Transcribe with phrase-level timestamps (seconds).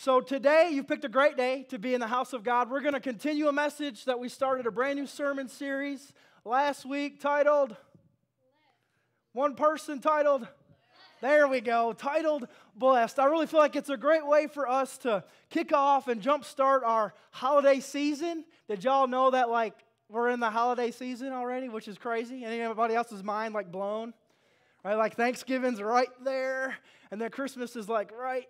[0.00, 2.70] So today, you've picked a great day to be in the house of God.
[2.70, 6.12] We're going to continue a message that we started a brand new sermon series
[6.44, 7.76] last week titled,
[9.32, 10.46] one person titled,
[11.20, 13.18] there we go, titled Blessed.
[13.18, 16.82] I really feel like it's a great way for us to kick off and jumpstart
[16.84, 18.44] our holiday season.
[18.68, 19.74] Did y'all know that, like,
[20.08, 22.44] we're in the holiday season already, which is crazy?
[22.44, 24.14] Anybody else's mind, like, blown?
[24.84, 24.94] Right?
[24.94, 26.76] Like, Thanksgiving's right there,
[27.10, 28.46] and then Christmas is, like, right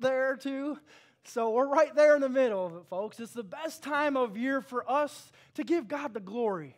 [0.00, 0.78] there too.
[1.24, 3.20] So we're right there in the middle of it, folks.
[3.20, 6.76] It's the best time of year for us to give God the glory.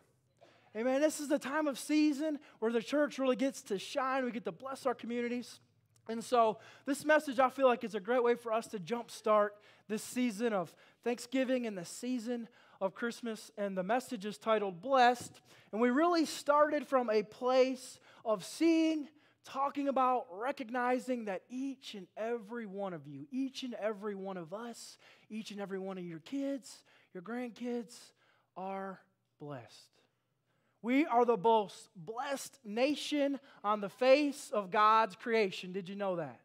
[0.76, 1.00] Amen.
[1.00, 4.24] This is the time of season where the church really gets to shine.
[4.24, 5.60] We get to bless our communities.
[6.08, 9.50] And so, this message, I feel like, is a great way for us to jumpstart
[9.88, 12.48] this season of Thanksgiving and the season
[12.80, 13.50] of Christmas.
[13.56, 15.40] And the message is titled Blessed.
[15.72, 19.08] And we really started from a place of seeing
[19.44, 24.52] talking about recognizing that each and every one of you, each and every one of
[24.52, 24.98] us,
[25.28, 26.82] each and every one of your kids,
[27.14, 27.96] your grandkids
[28.56, 29.00] are
[29.38, 29.88] blessed.
[30.82, 35.72] We are the most blessed nation on the face of God's creation.
[35.72, 36.40] Did you know that?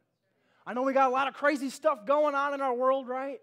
[0.68, 3.40] I know we got a lot of crazy stuff going on in our world, right?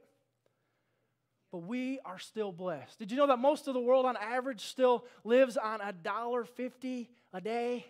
[1.51, 2.98] But we are still blessed.
[2.98, 6.45] Did you know that most of the world on average still lives on a dollar
[6.45, 7.87] fifty a day?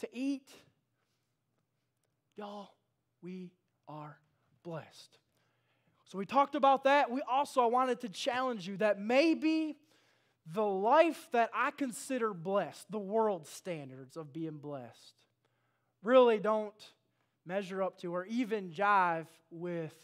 [0.00, 0.48] To eat.
[2.36, 2.70] Y'all,
[3.22, 3.50] we
[3.88, 4.18] are
[4.62, 5.18] blessed.
[6.06, 7.10] So we talked about that.
[7.10, 9.76] We also I wanted to challenge you that maybe
[10.54, 15.14] the life that I consider blessed, the world standards of being blessed,
[16.02, 16.74] really don't
[17.44, 19.94] measure up to or even jive with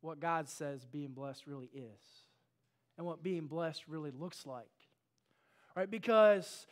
[0.00, 2.02] what God says being blessed really is
[2.98, 4.66] and what being blessed really looks like.
[5.74, 5.90] Right?
[5.90, 6.66] Because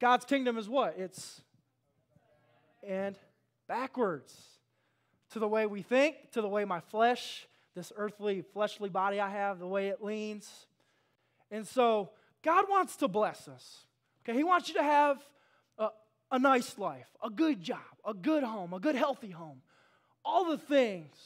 [0.00, 0.96] God's kingdom is what?
[0.98, 1.40] It's
[2.86, 3.18] and
[3.66, 4.34] backwards
[5.30, 9.28] to the way we think, to the way my flesh, this earthly, fleshly body I
[9.28, 10.66] have, the way it leans.
[11.50, 12.10] And so
[12.42, 13.86] God wants to bless us.
[14.22, 15.18] Okay, He wants you to have
[15.78, 15.88] a,
[16.30, 19.60] a nice life, a good job, a good home, a good, healthy home,
[20.24, 21.16] all the things,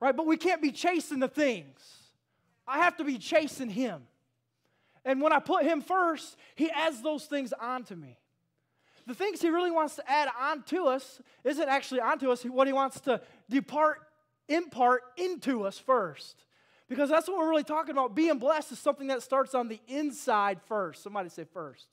[0.00, 0.16] right?
[0.16, 1.80] But we can't be chasing the things.
[2.68, 4.02] I have to be chasing Him.
[5.04, 8.19] And when I put Him first, He adds those things onto me
[9.10, 12.44] the things he really wants to add on to us isn't actually onto us.
[12.44, 13.98] What he wants to depart,
[14.48, 16.44] impart into us first.
[16.88, 18.14] Because that's what we're really talking about.
[18.14, 21.02] Being blessed is something that starts on the inside first.
[21.02, 21.86] Somebody say first.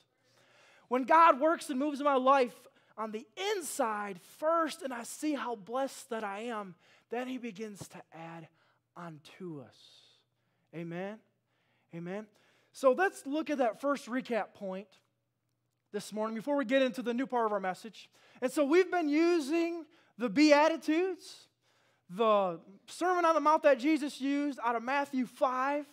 [0.90, 2.56] When God works and moves in my life
[2.98, 6.76] on the inside first, and I see how blessed that I am,
[7.10, 8.48] then he begins to add
[8.96, 9.76] onto us.
[10.76, 11.18] Amen.
[11.96, 12.28] Amen.
[12.74, 14.88] So let's look at that first recap point
[15.92, 18.10] this morning before we get into the new part of our message.
[18.42, 19.86] And so we've been using
[20.18, 21.48] the Beatitudes,
[22.10, 25.86] the Sermon on the Mount that Jesus used out of Matthew 5,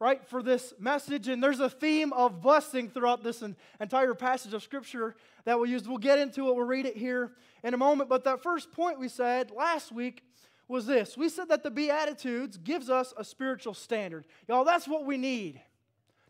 [0.00, 1.28] right, for this message.
[1.28, 3.42] And there's a theme of blessing throughout this
[3.80, 5.14] entire passage of Scripture
[5.44, 5.88] that we'll use.
[5.88, 7.32] We'll get into it, we'll read it here
[7.62, 8.08] in a moment.
[8.08, 10.22] But that first point we said last week
[10.68, 14.24] was this we said that the Beatitudes gives us a spiritual standard.
[14.48, 15.60] Y'all, that's what we need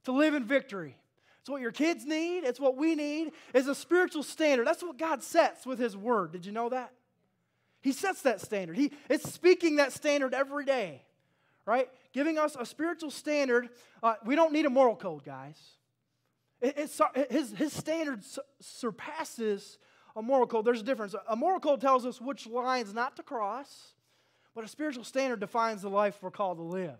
[0.04, 0.96] to live in victory.
[1.46, 2.42] It's what your kids need.
[2.42, 4.66] It's what we need is a spiritual standard.
[4.66, 6.32] That's what God sets with his word.
[6.32, 6.90] Did you know that?
[7.80, 8.76] He sets that standard.
[8.76, 11.02] He is speaking that standard every day,
[11.64, 11.88] right?
[12.12, 13.68] Giving us a spiritual standard.
[14.02, 15.56] Uh, we don't need a moral code, guys.
[16.60, 16.90] It,
[17.30, 19.78] his, his standard su- surpasses
[20.16, 20.64] a moral code.
[20.64, 21.14] There's a difference.
[21.28, 23.92] A moral code tells us which lines not to cross,
[24.52, 26.98] but a spiritual standard defines the life we're called to live,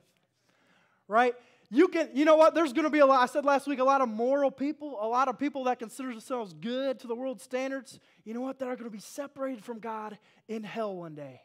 [1.09, 1.35] right?
[1.71, 2.55] You can, you know what?
[2.55, 3.21] There's going to be a lot.
[3.21, 6.11] I said last week, a lot of moral people, a lot of people that consider
[6.11, 7.99] themselves good to the world's standards.
[8.25, 8.59] You know what?
[8.61, 10.19] That are going to be separated from God
[10.49, 11.43] in hell one day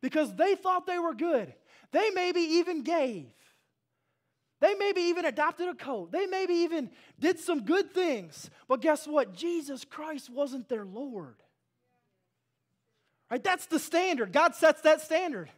[0.00, 1.52] because they thought they were good.
[1.92, 3.26] They maybe even gave.
[4.60, 6.10] They maybe even adopted a code.
[6.10, 6.90] They maybe even
[7.20, 8.50] did some good things.
[8.66, 9.34] But guess what?
[9.34, 11.36] Jesus Christ wasn't their Lord.
[13.30, 13.42] Right?
[13.42, 14.32] That's the standard.
[14.32, 15.50] God sets that standard.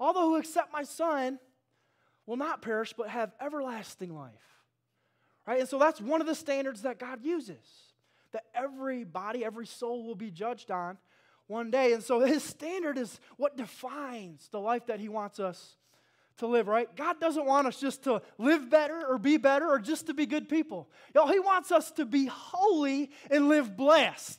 [0.00, 1.38] All those who accept my son
[2.28, 4.32] will not perish but have everlasting life.
[5.46, 5.60] Right?
[5.60, 7.56] And so that's one of the standards that God uses
[8.32, 10.98] that every body, every soul will be judged on
[11.46, 11.94] one day.
[11.94, 15.76] And so his standard is what defines the life that he wants us
[16.36, 16.94] to live, right?
[16.94, 20.26] God doesn't want us just to live better or be better or just to be
[20.26, 20.86] good people.
[21.14, 24.38] Y'all, he wants us to be holy and live blessed.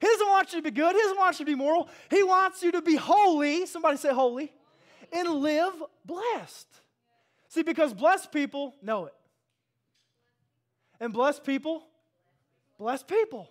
[0.00, 0.96] He doesn't want you to be good.
[0.96, 1.90] He doesn't want you to be moral.
[2.10, 3.66] He wants you to be holy.
[3.66, 4.50] Somebody say holy.
[5.12, 5.74] And live
[6.06, 6.66] blessed.
[7.54, 9.14] See, because blessed people know it.
[10.98, 11.84] And blessed people,
[12.80, 13.48] blessed people.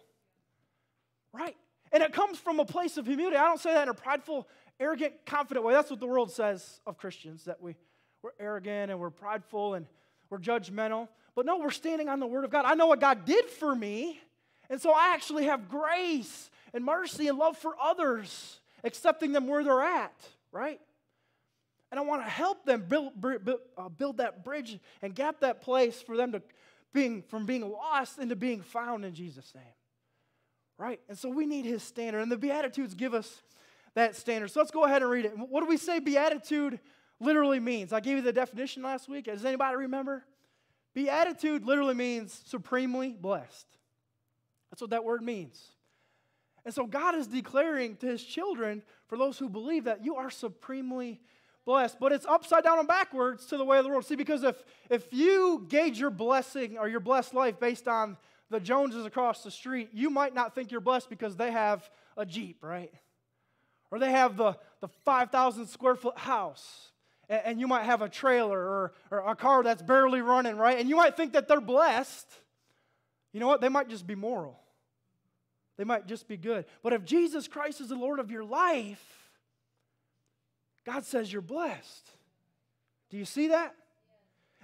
[1.31, 1.55] Right.
[1.93, 3.37] And it comes from a place of humility.
[3.37, 5.71] I don't say that in a prideful, arrogant, confident way.
[5.71, 7.77] That's what the world says of Christians, that we,
[8.21, 9.85] we're arrogant and we're prideful and
[10.29, 11.07] we're judgmental.
[11.33, 12.65] But no, we're standing on the Word of God.
[12.65, 14.19] I know what God did for me,
[14.69, 19.63] and so I actually have grace and mercy and love for others, accepting them where
[19.63, 20.13] they're at,
[20.51, 20.81] right?
[21.93, 25.61] And I want to help them build, build, uh, build that bridge and gap that
[25.61, 26.41] place for them to
[26.91, 29.75] being from being lost into being found in Jesus' name.
[30.79, 30.99] Right?
[31.07, 32.21] And so we need his standard.
[32.23, 33.43] And the Beatitudes give us
[33.93, 34.49] that standard.
[34.49, 35.33] So let's go ahead and read it.
[35.37, 36.79] What do we say beatitude
[37.19, 37.93] literally means?
[37.93, 39.25] I gave you the definition last week.
[39.25, 40.25] Does anybody remember?
[40.95, 43.67] Beatitude literally means supremely blessed.
[44.71, 45.61] That's what that word means.
[46.65, 50.31] And so God is declaring to his children, for those who believe that you are
[50.31, 51.21] supremely
[51.65, 51.99] blessed.
[51.99, 54.05] But it's upside down and backwards to the way of the world.
[54.05, 58.17] See, because if, if you gauge your blessing or your blessed life based on
[58.49, 62.25] the Joneses across the street, you might not think you're blessed because they have a
[62.25, 62.93] Jeep, right?
[63.91, 66.91] Or they have the, the 5,000 square foot house.
[67.29, 70.79] And, and you might have a trailer or, or a car that's barely running, right?
[70.79, 72.27] And you might think that they're blessed.
[73.31, 73.61] You know what?
[73.61, 74.59] They might just be moral.
[75.77, 76.65] They might just be good.
[76.83, 79.22] But if Jesus Christ is the Lord of your life,
[80.85, 82.09] God says you're blessed.
[83.09, 83.75] Do you see that?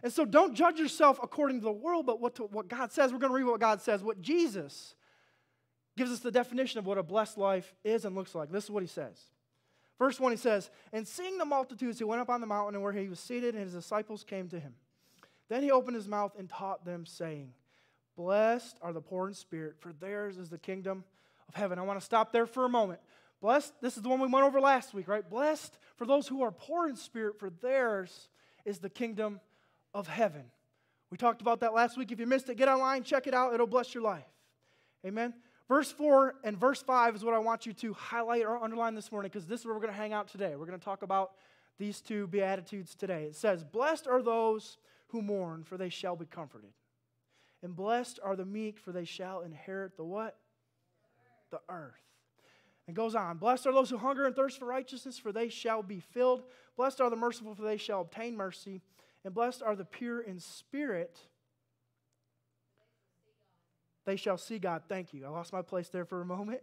[0.01, 3.11] And so don't judge yourself according to the world, but what, to, what God says.
[3.11, 4.95] We're going to read what God says, what Jesus
[5.97, 8.51] gives us the definition of what a blessed life is and looks like.
[8.51, 9.19] This is what he says.
[9.97, 12.83] Verse 1, he says, And seeing the multitudes, he went up on the mountain and
[12.83, 14.73] where he was seated, and his disciples came to him.
[15.49, 17.51] Then he opened his mouth and taught them, saying,
[18.15, 21.03] Blessed are the poor in spirit, for theirs is the kingdom
[21.49, 21.77] of heaven.
[21.77, 23.01] I want to stop there for a moment.
[23.41, 25.27] Blessed, this is the one we went over last week, right?
[25.27, 28.29] Blessed for those who are poor in spirit, for theirs
[28.65, 29.39] is the kingdom
[29.93, 30.43] of heaven.
[31.09, 32.11] We talked about that last week.
[32.11, 33.53] If you missed it, get online, check it out.
[33.53, 34.25] It'll bless your life.
[35.05, 35.33] Amen.
[35.67, 39.11] Verse 4 and verse 5 is what I want you to highlight or underline this
[39.11, 40.55] morning because this is where we're going to hang out today.
[40.55, 41.31] We're going to talk about
[41.77, 43.25] these two Beatitudes today.
[43.25, 44.77] It says, Blessed are those
[45.07, 46.71] who mourn, for they shall be comforted.
[47.63, 50.37] And blessed are the meek, for they shall inherit the what?
[51.51, 52.08] The earth.
[52.89, 55.83] And goes on Blessed are those who hunger and thirst for righteousness, for they shall
[55.83, 56.41] be filled.
[56.75, 58.81] Blessed are the merciful, for they shall obtain mercy.
[59.23, 61.19] And blessed are the pure in spirit,
[64.07, 64.81] they shall see God.
[64.89, 65.23] Thank you.
[65.23, 66.61] I lost my place there for a moment.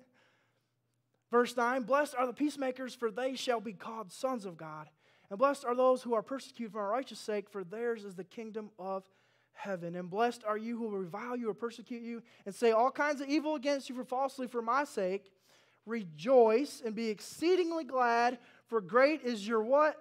[1.30, 4.88] Verse 9 Blessed are the peacemakers, for they shall be called sons of God.
[5.30, 8.24] And blessed are those who are persecuted for our righteous sake, for theirs is the
[8.24, 9.08] kingdom of
[9.52, 9.94] heaven.
[9.94, 13.28] And blessed are you who revile you or persecute you and say all kinds of
[13.28, 15.30] evil against you for falsely for my sake.
[15.86, 19.96] Rejoice and be exceedingly glad, for great is your what?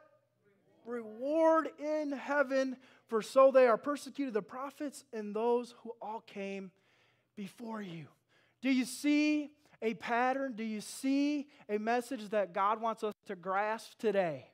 [0.86, 2.78] Reward in heaven,
[3.08, 6.72] for so they are persecuted the prophets and those who all came
[7.36, 8.08] before you.
[8.62, 9.52] Do you see
[9.82, 10.54] a pattern?
[10.56, 14.48] Do you see a message that God wants us to grasp today?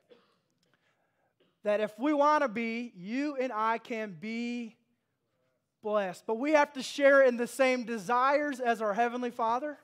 [1.64, 4.76] That if we want to be, you and I can be
[5.82, 6.24] blessed.
[6.26, 9.78] But we have to share in the same desires as our Heavenly Father.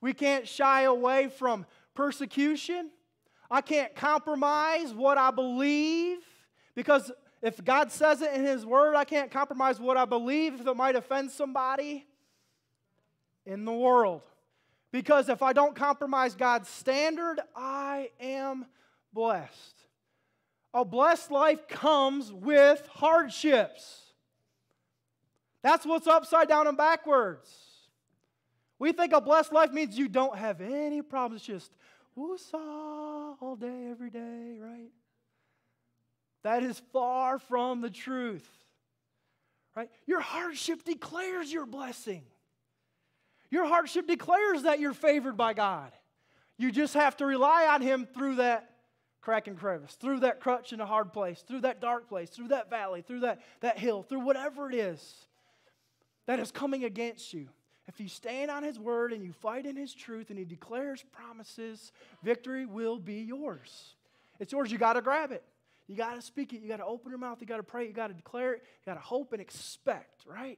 [0.00, 2.90] We can't shy away from persecution.
[3.50, 6.18] I can't compromise what I believe
[6.74, 7.10] because
[7.42, 10.76] if God says it in His Word, I can't compromise what I believe if it
[10.76, 12.06] might offend somebody
[13.46, 14.22] in the world.
[14.92, 18.66] Because if I don't compromise God's standard, I am
[19.12, 19.82] blessed.
[20.74, 24.02] A blessed life comes with hardships.
[25.62, 27.48] That's what's upside down and backwards.
[28.80, 31.70] We think a blessed life means you don't have any problems, just
[32.18, 34.90] woosah all day, every day, right?
[36.42, 38.48] That is far from the truth.
[39.76, 39.90] Right?
[40.06, 42.22] Your hardship declares your blessing.
[43.50, 45.92] Your hardship declares that you're favored by God.
[46.56, 48.70] You just have to rely on Him through that
[49.20, 52.48] crack and crevice, through that crutch in a hard place, through that dark place, through
[52.48, 55.26] that valley, through that, that hill, through whatever it is
[56.26, 57.48] that is coming against you.
[57.92, 61.04] If you stand on His word and you fight in His truth and He declares
[61.10, 61.90] promises,
[62.22, 63.96] victory will be yours.
[64.38, 64.70] It's yours.
[64.70, 65.42] You got to grab it.
[65.88, 66.62] You got to speak it.
[66.62, 67.38] You got to open your mouth.
[67.40, 67.88] You got to pray.
[67.88, 68.62] You got to declare it.
[68.62, 70.56] You got to hope and expect, right?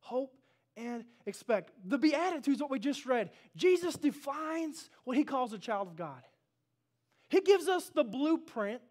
[0.00, 0.34] Hope
[0.76, 1.70] and expect.
[1.82, 6.22] The Beatitudes, what we just read, Jesus defines what He calls a child of God.
[7.30, 8.82] He gives us the blueprint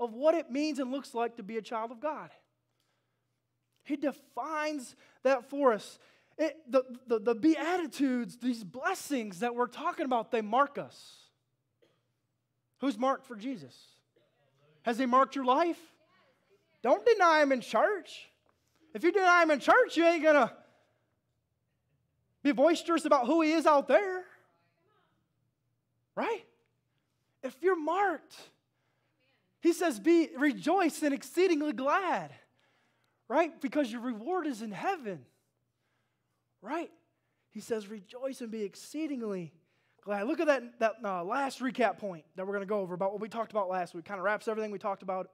[0.00, 2.30] of what it means and looks like to be a child of God.
[3.84, 6.00] He defines that for us.
[6.38, 11.16] It, the, the, the Beatitudes, these blessings that we're talking about, they mark us.
[12.80, 13.74] Who's marked for Jesus?
[14.82, 15.80] Has He marked your life?
[16.82, 18.28] Don't deny Him in church.
[18.94, 20.52] If you deny Him in church, you ain't going to
[22.42, 24.24] be boisterous about who He is out there.
[26.14, 26.44] Right?
[27.46, 28.34] if you're marked,
[29.60, 32.32] he says, be rejoice and exceedingly glad,
[33.28, 33.58] right?
[33.60, 35.24] Because your reward is in heaven,
[36.66, 36.90] right?
[37.50, 39.52] He says, rejoice and be exceedingly
[40.02, 40.26] glad.
[40.26, 43.12] Look at that, that uh, last recap point that we're going to go over about
[43.12, 44.04] what we talked about last week.
[44.04, 45.30] Kind of wraps everything we talked about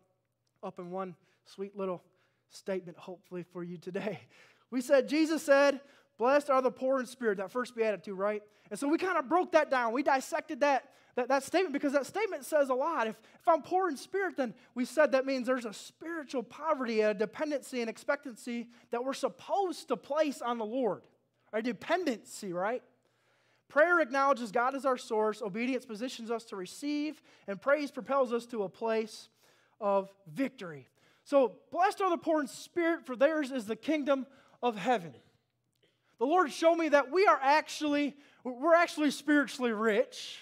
[0.62, 2.02] up in one sweet little
[2.50, 4.20] statement, hopefully, for you today.
[4.70, 5.82] We said, Jesus said,
[6.16, 8.42] Blessed are the poor in spirit, that first beatitude, right?
[8.70, 9.92] And so we kind of broke that down.
[9.92, 10.84] We dissected that,
[11.14, 13.06] that, that statement because that statement says a lot.
[13.06, 17.02] If, if I'm poor in spirit, then we said that means there's a spiritual poverty,
[17.02, 21.02] a dependency, and expectancy that we're supposed to place on the Lord.
[21.52, 22.82] A dependency, right?
[23.68, 28.44] Prayer acknowledges God as our source, obedience positions us to receive, and praise propels us
[28.46, 29.28] to a place
[29.80, 30.88] of victory.
[31.24, 34.26] So, blessed are the poor in spirit, for theirs is the kingdom
[34.62, 35.14] of heaven.
[36.18, 40.38] The Lord showed me that we are actually, we're actually spiritually rich,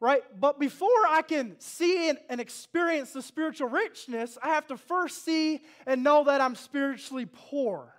[0.00, 0.22] right?
[0.38, 5.60] But before I can see and experience the spiritual richness, I have to first see
[5.86, 7.94] and know that I'm spiritually poor.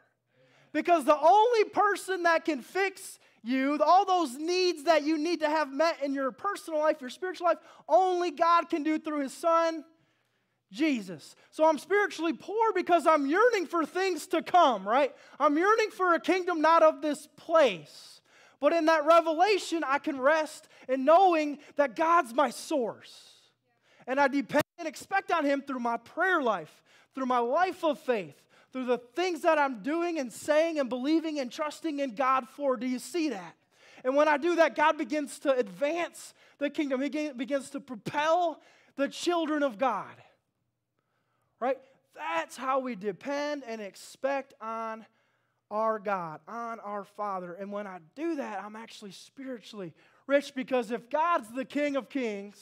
[0.71, 5.49] Because the only person that can fix you, all those needs that you need to
[5.49, 7.57] have met in your personal life, your spiritual life,
[7.87, 9.83] only God can do through His Son,
[10.71, 11.35] Jesus.
[11.51, 15.15] So I'm spiritually poor because I'm yearning for things to come, right?
[15.39, 18.21] I'm yearning for a kingdom not of this place.
[18.59, 23.29] But in that revelation, I can rest in knowing that God's my source.
[24.05, 26.83] And I depend and expect on Him through my prayer life,
[27.15, 28.35] through my life of faith,
[28.71, 32.77] through the things that I'm doing and saying and believing and trusting in God for.
[32.77, 33.55] Do you see that?
[34.03, 38.61] And when I do that, God begins to advance the kingdom, He begins to propel
[38.95, 40.15] the children of God
[41.59, 41.77] right?
[42.15, 45.05] That's how we depend and expect on
[45.71, 47.53] our God, on our Father.
[47.53, 49.93] And when I do that, I'm actually spiritually
[50.27, 52.61] rich because if God's the King of Kings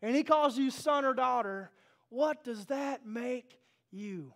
[0.00, 1.70] and He calls you son or daughter,
[2.08, 3.58] what does that make
[3.90, 4.32] you?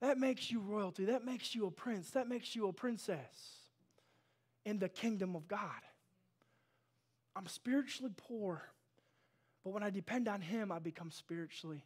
[0.00, 1.06] That makes you royalty.
[1.06, 2.10] That makes you a prince.
[2.10, 3.56] That makes you a princess
[4.64, 5.70] in the kingdom of God.
[7.34, 8.62] I'm spiritually poor,
[9.62, 11.84] but when I depend on Him, I become spiritually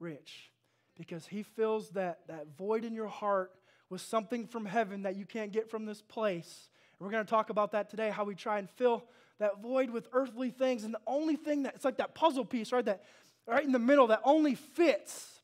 [0.00, 0.50] rich
[0.96, 3.52] because He fills that, that void in your heart
[3.90, 6.68] with something from heaven that you can't get from this place.
[6.98, 9.04] And we're going to talk about that today, how we try and fill
[9.38, 10.84] that void with earthly things.
[10.84, 12.84] And the only thing that, it's like that puzzle piece, right?
[12.84, 13.04] That
[13.46, 15.37] right in the middle that only fits.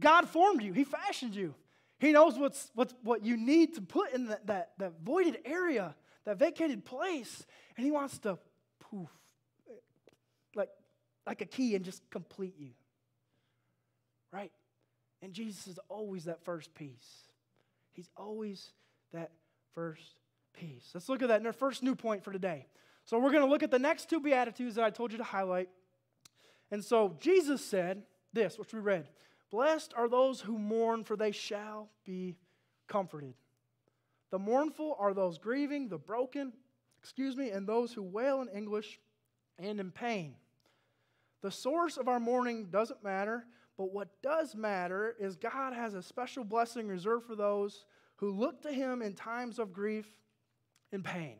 [0.00, 1.54] God formed you, He fashioned you.
[1.98, 5.96] He knows what's, what's, what you need to put in that, that, that voided area,
[6.24, 7.44] that vacated place.
[7.76, 8.38] And He wants to
[8.78, 9.10] poof,
[10.54, 10.70] like,
[11.26, 12.70] like a key and just complete you.
[14.32, 14.52] Right?
[15.22, 17.24] And Jesus is always that first piece.
[17.92, 18.70] He's always
[19.12, 19.32] that
[19.74, 20.20] first
[20.52, 20.90] piece.
[20.94, 22.66] Let's look at that in our first new point for today.
[23.04, 25.24] So we're going to look at the next two Beatitudes that I told you to
[25.24, 25.68] highlight.
[26.70, 28.02] And so Jesus said
[28.32, 29.08] this, which we read
[29.50, 32.36] Blessed are those who mourn, for they shall be
[32.86, 33.34] comforted.
[34.30, 36.52] The mournful are those grieving, the broken,
[37.00, 39.00] excuse me, and those who wail in English
[39.58, 40.34] and in pain.
[41.40, 46.02] The source of our mourning doesn't matter, but what does matter is God has a
[46.02, 47.86] special blessing reserved for those
[48.16, 50.10] who look to Him in times of grief
[50.92, 51.36] and pain.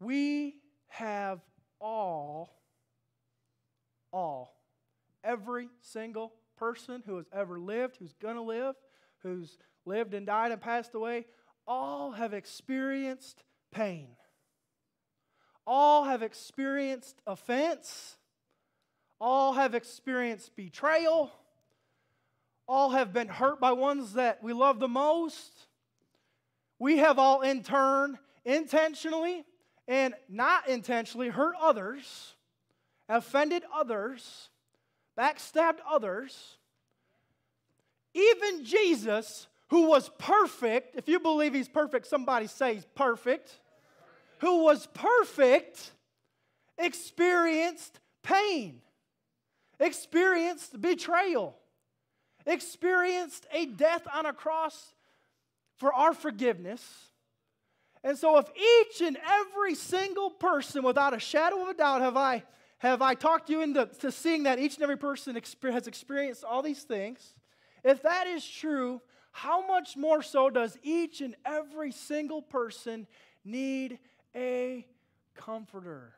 [0.00, 0.56] We
[0.88, 1.40] have
[1.80, 2.58] all,
[4.12, 4.56] all,
[5.24, 8.74] every single person who has ever lived, who's going to live,
[9.22, 11.26] who's lived and died and passed away,
[11.66, 14.08] all have experienced pain.
[15.66, 18.16] All have experienced offense
[19.22, 21.30] all have experienced betrayal.
[22.66, 25.68] All have been hurt by ones that we love the most.
[26.80, 29.44] We have all, in turn, intentionally
[29.86, 32.34] and not intentionally hurt others,
[33.08, 34.50] offended others,
[35.18, 36.56] backstabbed others.
[38.14, 43.58] Even Jesus, who was perfect, if you believe he's perfect, somebody say he's perfect,
[44.38, 45.92] who was perfect,
[46.78, 48.82] experienced pain
[49.82, 51.56] experienced betrayal,
[52.46, 54.94] experienced a death on a cross
[55.76, 56.82] for our forgiveness.
[58.04, 62.16] And so, if each and every single person, without a shadow of a doubt, have
[62.16, 62.42] I,
[62.82, 66.62] have I talked you into to seeing that each and every person has experienced all
[66.62, 67.34] these things,
[67.84, 73.06] if that is true, how much more so does each and every single person
[73.44, 74.00] need
[74.34, 74.84] a
[75.34, 76.12] comforter?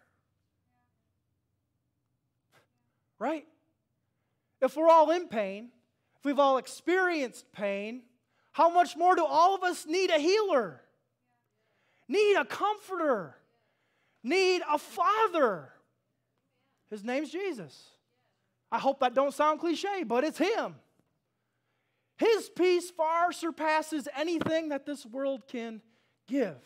[3.19, 3.47] Right?
[4.63, 5.69] If we're all in pain,
[6.19, 8.05] if we've all experienced pain,
[8.53, 10.81] how much more do all of us need a healer?
[12.09, 13.37] Need a comforter?
[14.23, 15.74] Need a father?
[16.95, 17.89] His name's Jesus.
[18.71, 20.77] I hope that don't sound cliche, but it's him.
[22.17, 25.83] His peace far surpasses anything that this world can
[26.29, 26.63] give.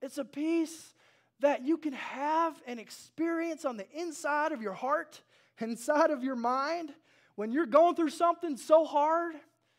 [0.00, 0.94] It's a peace
[1.40, 5.22] that you can have and experience on the inside of your heart,
[5.58, 6.94] inside of your mind,
[7.34, 9.34] when you're going through something so hard,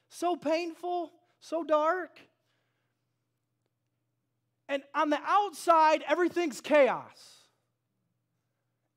[0.10, 2.20] so painful, so dark.
[4.68, 7.39] And on the outside, everything's chaos.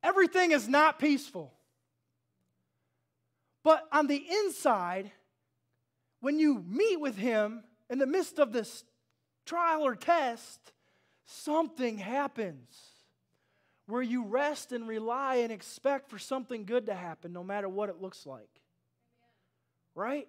[0.02, 1.52] Everything is not peaceful.
[3.62, 5.12] But on the inside,
[6.20, 8.84] when you meet with Him in the midst of this
[9.46, 10.72] trial or test,
[11.24, 12.68] something happens
[13.86, 17.88] where you rest and rely and expect for something good to happen no matter what
[17.88, 18.48] it looks like.
[19.94, 20.26] Right?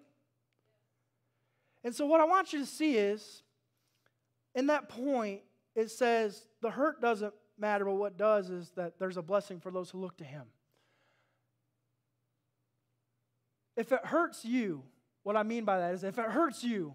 [1.84, 3.44] And so, what I want you to see is
[4.56, 5.42] in that point,
[5.76, 9.72] it says the hurt doesn't matter, but what does is that there's a blessing for
[9.72, 10.44] those who look to Him.
[13.78, 14.84] If it hurts you,
[15.24, 16.94] what I mean by that is if it hurts you,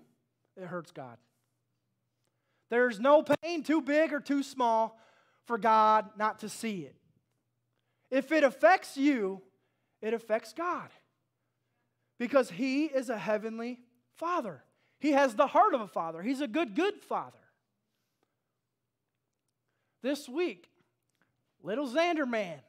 [0.57, 1.17] it hurts God.
[2.69, 5.01] There's no pain too big or too small
[5.47, 6.97] for God not to see it.
[8.11, 9.41] If it affects you,
[10.03, 10.91] it affects God.
[12.19, 13.81] Because He is a heavenly
[14.17, 14.63] Father.
[15.01, 16.23] He has the heart of a father.
[16.23, 17.39] He's a good, good father.
[20.03, 20.69] This week,
[21.63, 22.61] little Xander man,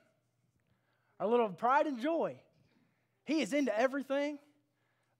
[1.19, 2.39] our little pride and joy,
[3.25, 4.39] he is into everything.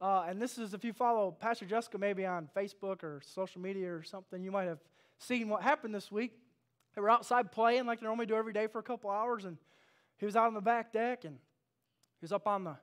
[0.02, 3.94] Uh, and this is if you follow Pastor Jessica maybe on Facebook or social media
[3.94, 4.80] or something, you might have
[5.20, 6.34] seen what happened this week.
[6.96, 9.58] They were outside playing like they normally do every day for a couple hours, and
[10.18, 12.76] he was out on the back deck and he was up on the,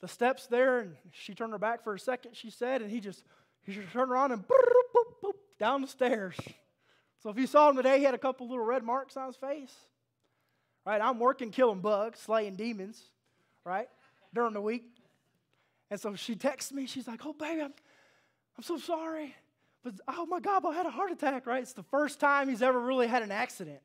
[0.00, 3.00] the steps there, and she turned her back for a second, she said, and he
[3.00, 3.24] just
[3.62, 4.48] he just turned around and boop,
[4.94, 6.36] boop, boop, down the stairs.
[7.22, 9.36] So if you saw him today, he had a couple little red marks on his
[9.36, 9.74] face.
[10.86, 11.00] Right?
[11.02, 13.02] I'm working killing bugs, slaying demons,
[13.64, 13.88] right?
[14.34, 14.84] During the week.
[15.90, 16.86] And so she texts me.
[16.86, 17.74] She's like, oh, baby, I'm,
[18.56, 19.34] I'm so sorry.
[19.82, 21.62] But oh my God, I had a heart attack, right?
[21.62, 23.80] It's the first time he's ever really had an accident.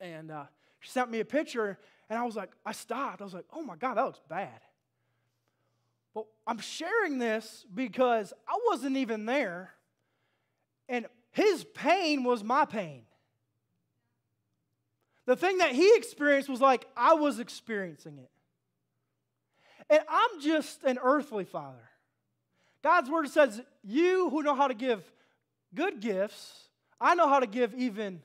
[0.00, 0.44] And uh,
[0.80, 1.78] she sent me a picture,
[2.08, 3.20] and I was like, I stopped.
[3.20, 4.60] I was like, oh my God, that looks bad.
[6.14, 9.72] But I'm sharing this because I wasn't even there,
[10.88, 13.02] and his pain was my pain.
[15.26, 18.30] The thing that he experienced was like I was experiencing it.
[19.88, 21.88] And I'm just an earthly father.
[22.82, 25.02] God's word says, You who know how to give
[25.74, 26.68] good gifts,
[27.00, 28.22] I know how to give even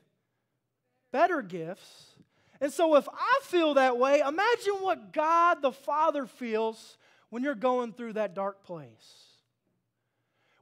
[1.12, 2.14] better gifts.
[2.60, 6.98] And so, if I feel that way, imagine what God the Father feels
[7.30, 9.27] when you're going through that dark place.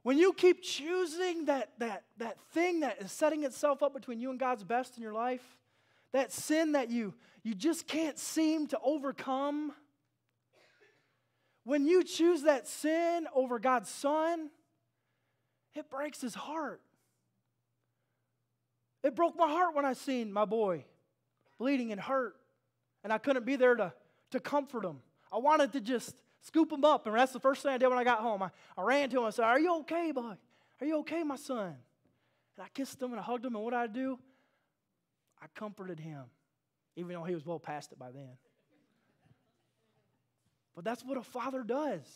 [0.07, 4.29] When you keep choosing that, that, that thing that is setting itself up between you
[4.29, 5.43] and God's best in your life,
[6.13, 9.73] that sin that you, you just can't seem to overcome,
[11.65, 14.49] when you choose that sin over God's Son,
[15.75, 16.79] it breaks his heart.
[19.03, 20.85] It broke my heart when I seen my boy
[21.57, 22.37] bleeding and hurt,
[23.03, 23.91] and I couldn't be there to,
[24.31, 24.99] to comfort him.
[25.33, 26.15] I wanted to just
[26.47, 28.41] scoop him up, and that's the first thing I did when I got home.
[28.41, 30.33] I, I ran to him and said, Are you okay, boy?
[30.79, 31.75] Are you okay, my son?
[32.57, 34.17] And I kissed him and I hugged him, and what did I do?
[35.41, 36.23] I comforted him,
[36.95, 38.37] even though he was well past it by then.
[40.73, 42.07] But that's what a father does,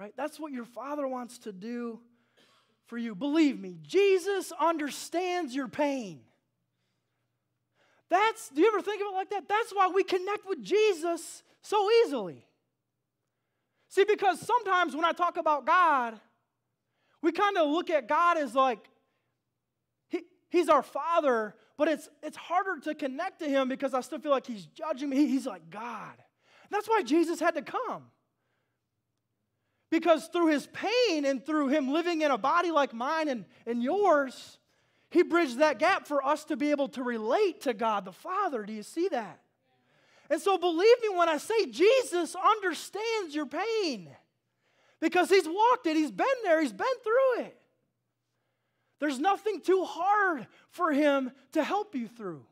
[0.00, 0.14] right?
[0.16, 2.00] That's what your father wants to do
[2.86, 3.14] for you.
[3.14, 6.20] Believe me, Jesus understands your pain.
[8.08, 9.48] That's, do you ever think of it like that?
[9.48, 12.46] That's why we connect with Jesus so easily.
[13.94, 16.18] See, because sometimes when I talk about God,
[17.22, 18.80] we kind of look at God as like,
[20.08, 24.18] he, He's our Father, but it's, it's harder to connect to Him because I still
[24.18, 25.28] feel like He's judging me.
[25.28, 26.16] He's like God.
[26.72, 28.06] That's why Jesus had to come.
[29.92, 33.80] Because through his pain and through him living in a body like mine and, and
[33.80, 34.58] yours,
[35.08, 38.64] he bridged that gap for us to be able to relate to God the Father.
[38.64, 39.38] Do you see that?
[40.30, 44.08] And so believe me when I say Jesus understands your pain.
[45.00, 47.56] Because he's walked it, he's been there, he's been through it.
[49.00, 52.46] There's nothing too hard for him to help you through.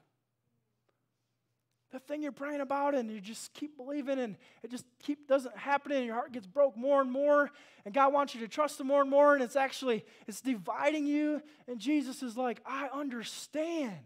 [1.93, 5.57] The thing you're praying about and you just keep believing and it just keep doesn't
[5.57, 7.51] happen and your heart gets broke more and more
[7.85, 11.05] and god wants you to trust him more and more and it's actually it's dividing
[11.05, 13.99] you and jesus is like i understand.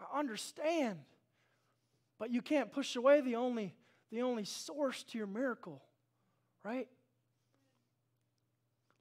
[0.00, 0.98] I understand
[2.20, 3.74] but you can't push away the only
[4.12, 5.82] the only source to your miracle
[6.64, 6.86] right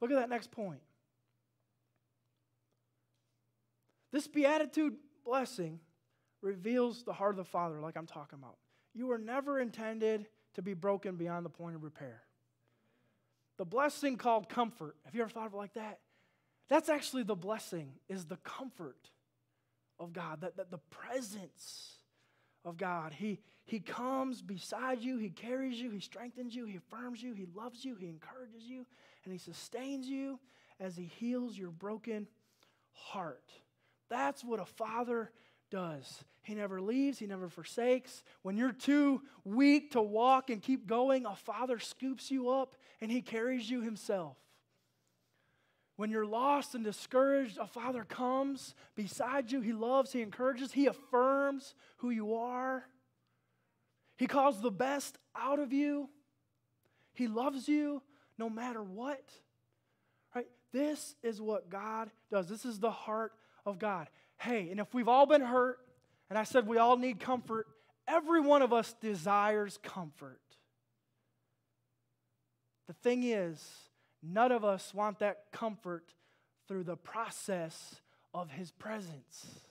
[0.02, 0.82] look at that next point
[4.12, 5.80] this beatitude blessing
[6.42, 8.58] reveals the heart of the Father, like I'm talking about.
[8.94, 12.24] You were never intended to be broken beyond the point of repair.
[13.58, 16.00] The blessing called comfort, have you ever thought of it like that?
[16.70, 19.12] That's actually the blessing, is the comfort
[20.00, 21.99] of God, that, that the presence
[22.66, 23.14] of God.
[23.14, 27.48] He, he comes beside you, He carries you, He strengthens you, He affirms you, He
[27.56, 28.86] loves you, He encourages you,
[29.24, 30.40] and He sustains you
[30.80, 32.28] as He heals your broken
[32.92, 33.52] heart.
[34.10, 35.32] That's what a father
[35.70, 36.24] does.
[36.42, 38.24] He never leaves, he never forsakes.
[38.42, 43.12] When you're too weak to walk and keep going, a father scoops you up and
[43.12, 44.38] he carries you himself.
[46.00, 49.60] When you're lost and discouraged, a father comes beside you.
[49.60, 52.86] He loves, he encourages, he affirms who you are.
[54.16, 56.08] He calls the best out of you.
[57.12, 58.02] He loves you
[58.38, 59.30] no matter what.
[60.34, 60.48] Right?
[60.72, 62.48] This is what God does.
[62.48, 63.34] This is the heart
[63.66, 64.08] of God.
[64.38, 65.80] Hey, and if we've all been hurt,
[66.30, 67.68] and I said we all need comfort,
[68.08, 70.40] every one of us desires comfort.
[72.88, 73.89] The thing is,
[74.22, 76.14] none of us want that comfort
[76.68, 77.96] through the process
[78.34, 79.62] of His presence.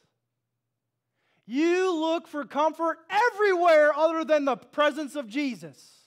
[1.46, 5.97] You look for comfort everywhere other than the presence of Jesus.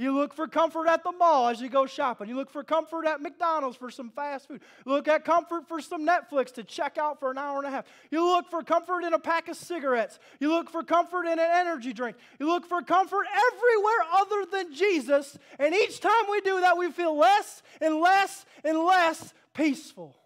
[0.00, 2.30] You look for comfort at the mall as you go shopping.
[2.30, 4.62] You look for comfort at McDonald's for some fast food.
[4.86, 7.70] You look at comfort for some Netflix to check out for an hour and a
[7.70, 7.84] half.
[8.10, 10.18] You look for comfort in a pack of cigarettes.
[10.38, 12.16] You look for comfort in an energy drink.
[12.38, 15.36] You look for comfort everywhere other than Jesus.
[15.58, 20.16] And each time we do that, we feel less and less and less peaceful.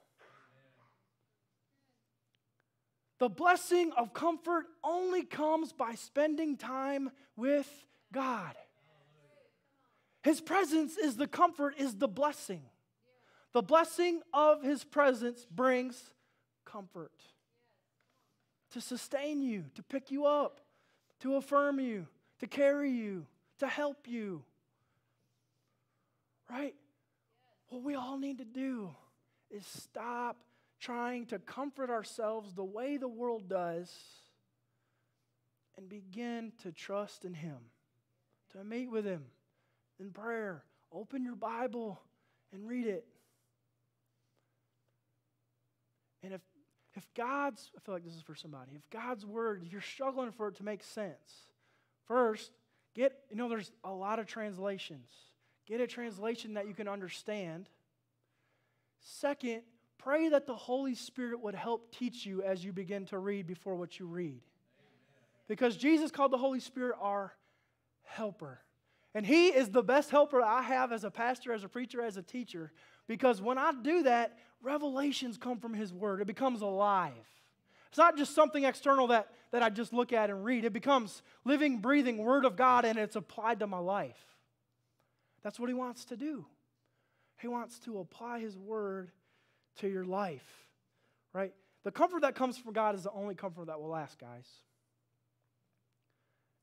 [3.18, 7.68] The blessing of comfort only comes by spending time with
[8.12, 8.54] God.
[10.24, 12.62] His presence is the comfort, is the blessing.
[13.52, 16.10] The blessing of His presence brings
[16.64, 17.12] comfort
[18.70, 20.62] to sustain you, to pick you up,
[21.20, 22.08] to affirm you,
[22.40, 23.26] to carry you,
[23.58, 24.42] to help you.
[26.50, 26.74] Right?
[27.68, 28.90] What we all need to do
[29.50, 30.38] is stop
[30.80, 33.94] trying to comfort ourselves the way the world does
[35.76, 37.58] and begin to trust in Him,
[38.52, 39.24] to meet with Him
[40.00, 40.64] in prayer.
[40.92, 42.00] Open your Bible
[42.52, 43.04] and read it.
[46.22, 46.40] And if,
[46.94, 50.32] if God's, I feel like this is for somebody, if God's word, if you're struggling
[50.32, 51.46] for it to make sense,
[52.06, 52.50] first,
[52.94, 55.10] get, you know, there's a lot of translations.
[55.66, 57.68] Get a translation that you can understand.
[59.00, 59.62] Second,
[59.98, 63.74] pray that the Holy Spirit would help teach you as you begin to read before
[63.74, 64.40] what you read.
[65.48, 67.34] Because Jesus called the Holy Spirit our
[68.02, 68.60] helper.
[69.14, 72.16] And He is the best helper I have as a pastor, as a preacher, as
[72.16, 72.72] a teacher.
[73.06, 76.20] Because when I do that, revelations come from His Word.
[76.20, 77.12] It becomes alive.
[77.88, 81.22] It's not just something external that, that I just look at and read, it becomes
[81.44, 84.18] living, breathing Word of God and it's applied to my life.
[85.44, 86.44] That's what He wants to do.
[87.38, 89.12] He wants to apply His Word
[89.76, 90.66] to your life,
[91.32, 91.52] right?
[91.84, 94.48] The comfort that comes from God is the only comfort that will last, guys.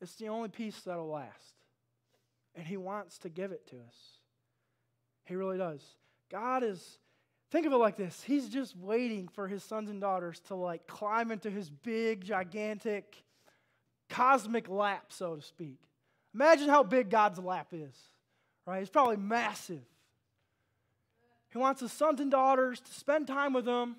[0.02, 1.61] It's the only peace that will last.
[2.56, 3.96] And He wants to give it to us.
[5.26, 5.82] He really does.
[6.30, 7.00] God is,
[7.52, 10.88] think of it like this He's just waiting for His sons and daughters to like
[10.88, 13.24] climb into His big, gigantic,
[14.10, 15.80] cosmic lap, so to speak.
[16.34, 17.96] Imagine how big God's lap is,
[18.66, 18.82] right?
[18.82, 19.82] It's probably massive.
[21.52, 23.98] He wants his sons and daughters to spend time with him,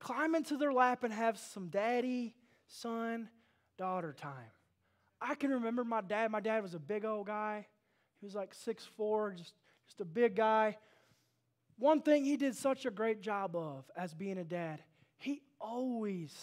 [0.00, 2.34] climb into their lap, and have some daddy,
[2.66, 3.28] son,
[3.78, 4.32] daughter time.
[5.20, 6.30] I can remember my dad.
[6.30, 7.66] My dad was a big old guy.
[8.20, 9.54] He was like six four, just,
[9.86, 10.76] just a big guy.
[11.78, 14.82] One thing he did such a great job of as being a dad,
[15.16, 16.34] he always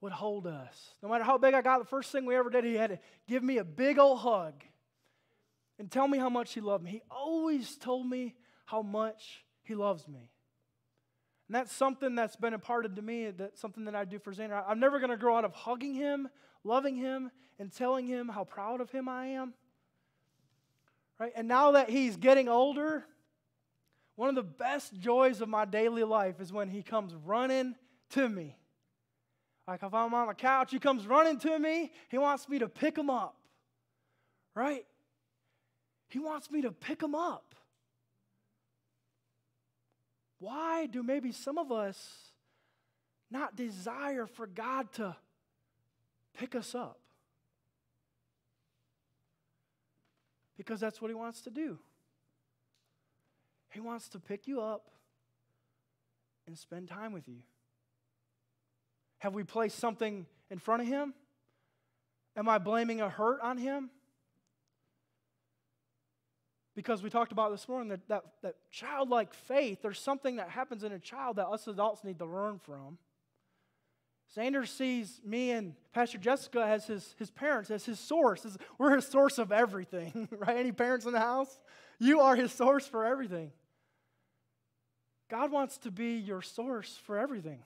[0.00, 0.94] would hold us.
[1.02, 2.98] No matter how big I got, the first thing we ever did, he had to
[3.28, 4.54] give me a big old hug
[5.78, 6.90] and tell me how much he loved me.
[6.90, 10.30] He always told me how much he loves me.
[11.48, 14.62] And that's something that's been imparted to me, that's something that I do for Xander.
[14.66, 16.28] I'm never going to grow out of hugging him,
[16.64, 19.52] loving him, and telling him how proud of him I am.
[21.18, 21.32] Right?
[21.36, 23.04] And now that he's getting older,
[24.16, 27.74] one of the best joys of my daily life is when he comes running
[28.10, 28.56] to me.
[29.68, 31.92] Like if I'm on the couch, he comes running to me.
[32.08, 33.36] He wants me to pick him up.
[34.54, 34.84] Right?
[36.08, 37.54] He wants me to pick him up.
[40.38, 42.32] Why do maybe some of us
[43.30, 45.14] not desire for God to
[46.34, 47.00] pick us up?
[50.60, 51.78] because that's what He wants to do.
[53.70, 54.90] He wants to pick you up
[56.46, 57.38] and spend time with you.
[59.20, 61.14] Have we placed something in front of Him?
[62.36, 63.88] Am I blaming a hurt on Him?
[66.74, 70.84] Because we talked about this morning that, that, that childlike faith, there's something that happens
[70.84, 72.98] in a child that us adults need to learn from.
[74.36, 78.44] Xander sees me and Pastor Jessica as his, his parents, as his source.
[78.44, 80.56] As, we're his source of everything, right?
[80.56, 81.60] Any parents in the house?
[81.98, 83.50] You are his source for everything.
[85.28, 87.60] God wants to be your source for everything.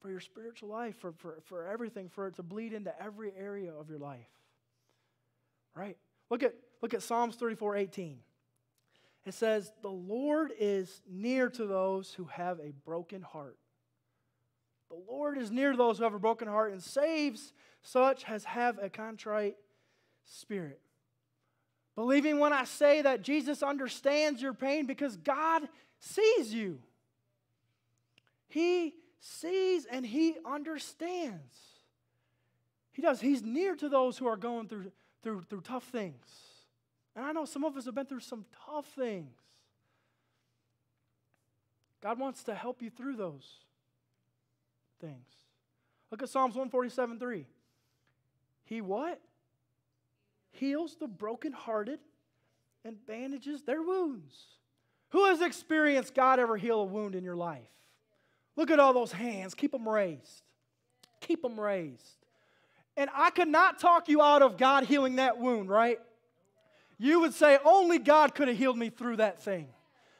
[0.00, 3.72] For your spiritual life, for, for, for everything, for it to bleed into every area
[3.72, 4.28] of your life.
[5.74, 5.96] Right?
[6.30, 8.18] Look at, look at Psalms 34 18.
[9.26, 13.56] It says, The Lord is near to those who have a broken heart.
[14.88, 18.78] The Lord is near those who have a broken heart and saves such as have
[18.82, 19.56] a contrite
[20.24, 20.80] spirit.
[21.94, 25.62] Believing when I say that Jesus understands your pain because God
[26.00, 26.80] sees you.
[28.48, 31.56] He sees and He understands.
[32.92, 33.20] He does.
[33.20, 34.92] He's near to those who are going through,
[35.22, 36.24] through, through tough things.
[37.16, 39.36] And I know some of us have been through some tough things.
[42.02, 43.63] God wants to help you through those
[45.00, 45.26] things.
[46.10, 47.46] Look at Psalms 147 3.
[48.64, 49.20] He what?
[50.52, 51.98] Heals the brokenhearted
[52.84, 54.34] and bandages their wounds.
[55.10, 57.62] Who has experienced God ever heal a wound in your life?
[58.56, 59.54] Look at all those hands.
[59.54, 60.42] Keep them raised.
[61.20, 62.02] Keep them raised.
[62.96, 65.98] And I could not talk you out of God healing that wound, right?
[66.98, 69.68] You would say, only God could have healed me through that thing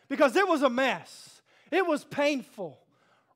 [0.08, 1.42] because it was a mess.
[1.70, 2.78] It was painful,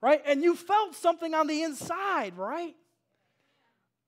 [0.00, 0.22] right?
[0.26, 2.74] And you felt something on the inside, right?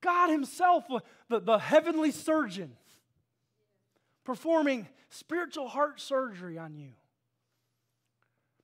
[0.00, 0.84] God Himself,
[1.28, 2.72] the, the heavenly surgeon,
[4.24, 6.90] performing spiritual heart surgery on you,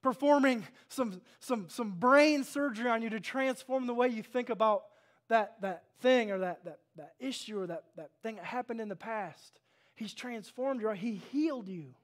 [0.03, 4.85] performing some, some, some brain surgery on you to transform the way you think about
[5.29, 8.89] that, that thing or that, that, that issue or that, that thing that happened in
[8.89, 9.61] the past.
[9.95, 11.95] He's transformed you, He healed you.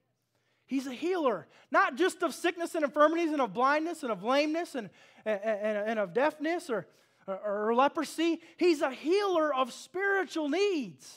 [0.72, 4.74] He's a healer, not just of sickness and infirmities and of blindness and of lameness
[4.74, 4.88] and,
[5.26, 6.87] and, and, and of deafness or,
[7.26, 8.40] or, or leprosy.
[8.56, 11.14] He's a healer of spiritual needs.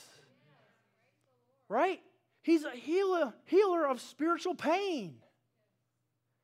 [1.70, 2.02] Right?
[2.42, 5.14] He's a healer, healer of spiritual pain.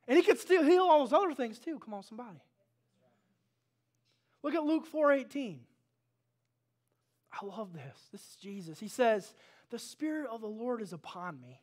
[0.08, 1.78] And he can still heal all those other things too.
[1.80, 2.40] Come on, somebody.
[4.42, 5.58] Look at Luke 4:18.
[7.30, 8.08] I love this.
[8.10, 8.80] This is Jesus.
[8.80, 9.34] He says,
[9.68, 11.60] "The spirit of the Lord is upon me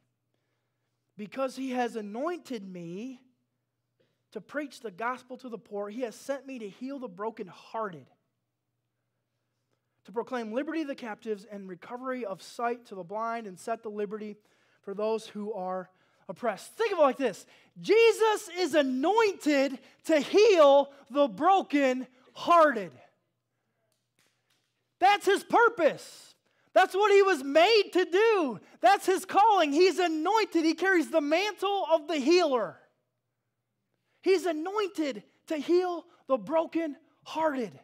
[1.19, 3.19] because he has anointed me
[4.31, 5.89] to preach the gospel to the poor.
[5.89, 8.05] He has sent me to heal the brokenhearted,
[10.05, 13.83] to proclaim liberty to the captives and recovery of sight to the blind and set
[13.83, 14.37] the liberty
[14.81, 15.89] for those who are
[16.29, 16.71] oppressed.
[16.75, 17.45] Think of it like this
[17.81, 22.93] Jesus is anointed to heal the brokenhearted.
[25.01, 26.28] That's his purpose.
[26.73, 28.59] That's what he was made to do.
[28.79, 29.73] That's his calling.
[29.73, 30.63] He's anointed.
[30.63, 32.77] He carries the mantle of the healer.
[34.21, 37.79] He's anointed to heal the broken-hearted.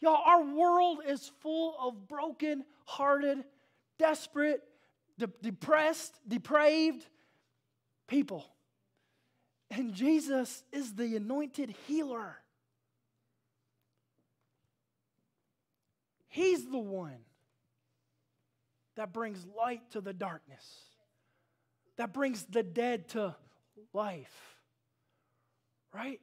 [0.00, 3.44] Y'all, our world is full of broken-hearted,
[3.98, 4.62] desperate,
[5.18, 7.06] de- depressed, depraved
[8.08, 8.46] people.
[9.70, 12.36] And Jesus is the anointed healer.
[16.28, 17.18] He's the one
[19.02, 20.64] that brings light to the darkness,
[21.96, 23.34] that brings the dead to
[23.92, 24.56] life.
[25.92, 26.20] Right?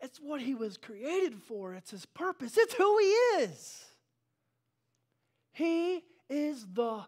[0.00, 3.06] It's what he was created for, it's his purpose, it's who he
[3.44, 3.84] is.
[5.52, 7.02] He is the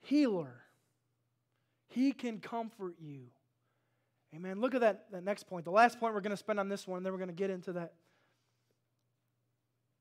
[0.00, 0.56] healer.
[1.86, 3.20] He can comfort you.
[4.34, 4.60] Amen.
[4.60, 5.64] Look at that, that next point.
[5.64, 7.50] The last point we're going to spend on this one, then we're going to get
[7.50, 7.92] into that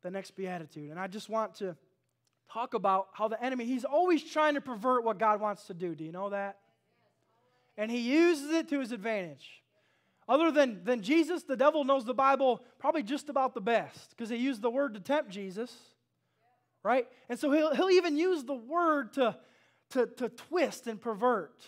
[0.02, 0.90] the next beatitude.
[0.90, 1.78] And I just want to
[2.52, 5.96] talk about how the enemy, he's always trying to pervert what God wants to do.
[5.96, 6.58] Do you know that?
[7.78, 9.62] And he uses it to his advantage.
[10.28, 14.30] Other than, than Jesus, the devil knows the Bible probably just about the best because
[14.30, 15.76] he used the word to tempt Jesus,
[16.84, 17.08] right?
[17.30, 19.38] And so he'll, he'll even use the word to,
[19.92, 21.64] to, to twist and pervert.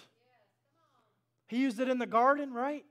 [1.47, 2.83] He used it in the garden, right?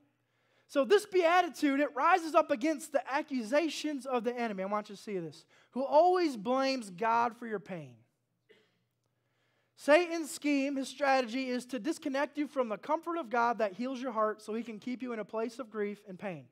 [0.68, 4.64] So, this beatitude, it rises up against the accusations of the enemy.
[4.64, 5.44] I want you to see this.
[5.70, 7.94] Who always blames God for your pain.
[9.76, 14.00] Satan's scheme, his strategy is to disconnect you from the comfort of God that heals
[14.00, 16.46] your heart so he can keep you in a place of grief and pain.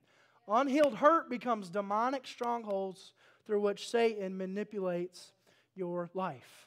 [0.46, 3.14] Unhealed hurt becomes demonic strongholds
[3.46, 5.32] through which Satan manipulates
[5.74, 6.66] your life.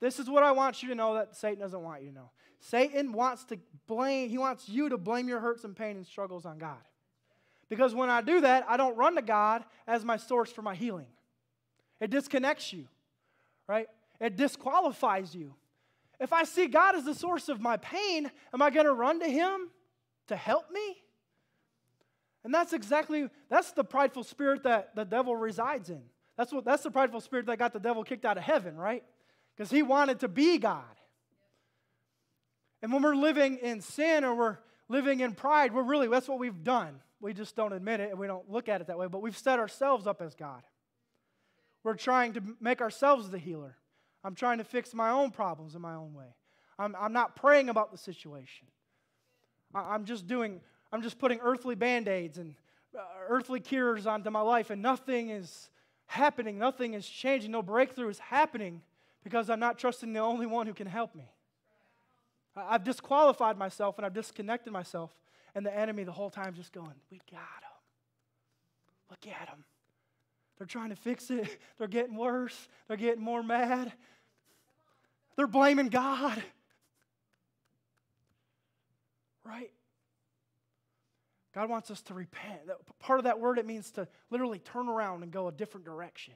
[0.00, 2.30] This is what I want you to know that Satan doesn't want you to know.
[2.70, 6.46] Satan wants to blame, he wants you to blame your hurts and pain and struggles
[6.46, 6.78] on God.
[7.68, 10.74] Because when I do that, I don't run to God as my source for my
[10.74, 11.08] healing.
[12.00, 12.86] It disconnects you,
[13.68, 13.88] right?
[14.18, 15.54] It disqualifies you.
[16.18, 19.20] If I see God as the source of my pain, am I going to run
[19.20, 19.68] to Him
[20.28, 20.96] to help me?
[22.44, 26.02] And that's exactly that's the prideful spirit that the devil resides in.
[26.38, 29.04] That's what that's the prideful spirit that got the devil kicked out of heaven, right?
[29.54, 30.84] Because he wanted to be God.
[32.84, 34.58] And when we're living in sin or we're
[34.90, 37.00] living in pride, we're really that's what we've done.
[37.18, 39.38] We just don't admit it and we don't look at it that way, but we've
[39.38, 40.60] set ourselves up as God.
[41.82, 43.78] We're trying to make ourselves the healer.
[44.22, 46.36] I'm trying to fix my own problems in my own way.
[46.78, 48.66] I'm, I'm not praying about the situation.
[49.74, 50.60] I, I'm just doing
[50.92, 52.54] I'm just putting earthly band aids and
[52.94, 55.70] uh, earthly cures onto my life, and nothing is
[56.04, 56.58] happening.
[56.58, 57.50] Nothing is changing.
[57.50, 58.82] No breakthrough is happening
[59.22, 61.30] because I'm not trusting the only one who can help me.
[62.56, 65.14] I've disqualified myself and I've disconnected myself,
[65.54, 67.74] and the enemy the whole time just going, We got him.
[69.10, 69.64] Look at them.
[70.58, 71.58] They're trying to fix it.
[71.78, 72.68] They're getting worse.
[72.86, 73.92] They're getting more mad.
[75.36, 76.42] They're blaming God.
[79.44, 79.70] Right?
[81.54, 82.60] God wants us to repent.
[82.98, 86.34] Part of that word, it means to literally turn around and go a different direction.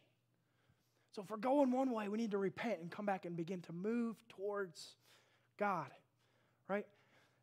[1.12, 3.61] So if we're going one way, we need to repent and come back and begin
[3.62, 4.94] to move towards
[5.59, 5.88] God,
[6.68, 6.87] right?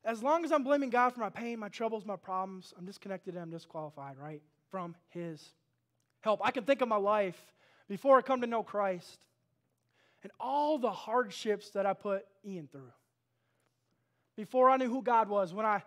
[0.03, 3.33] As long as I'm blaming God for my pain, my troubles, my problems, I'm disconnected
[3.33, 4.41] and I'm disqualified, right?
[4.69, 5.43] From His
[6.21, 6.41] help.
[6.43, 7.39] I can think of my life
[7.87, 9.19] before I come to know Christ
[10.23, 12.91] and all the hardships that I put Ian through.
[14.35, 15.83] Before I knew who God was, when I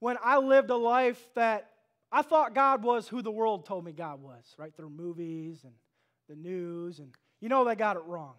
[0.00, 1.70] when I lived a life that
[2.10, 4.74] I thought God was who the world told me God was, right?
[4.74, 5.72] Through movies and
[6.28, 6.98] the news.
[6.98, 8.34] And you know they got it wrong.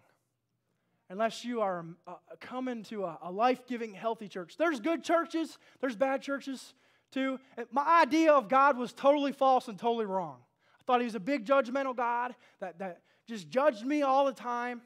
[1.10, 4.56] Unless you are uh, coming to a, a life giving, healthy church.
[4.56, 6.74] There's good churches, there's bad churches
[7.12, 7.38] too.
[7.56, 10.38] And my idea of God was totally false and totally wrong.
[10.80, 14.32] I thought he was a big judgmental God that, that just judged me all the
[14.32, 14.82] time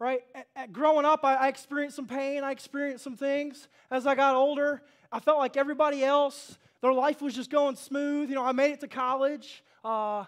[0.00, 0.22] right?
[0.34, 2.42] At, at growing up, I, I, experienced some pain.
[2.42, 3.68] I experienced some things.
[3.90, 8.30] As I got older, I felt like everybody else, their life was just going smooth.
[8.30, 9.62] You know, I made it to college.
[9.84, 10.24] Uh,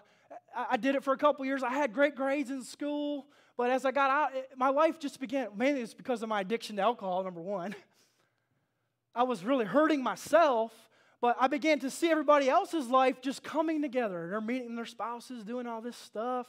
[0.55, 1.63] I, I, did it for a couple years.
[1.63, 3.25] I had great grades in school.
[3.57, 6.41] But as I got out, it, my life just began, mainly it's because of my
[6.41, 7.75] addiction to alcohol, number one.
[9.15, 10.73] I was really hurting myself,
[11.21, 14.27] but I began to see everybody else's life just coming together.
[14.29, 16.47] They're meeting their spouses, doing all this stuff.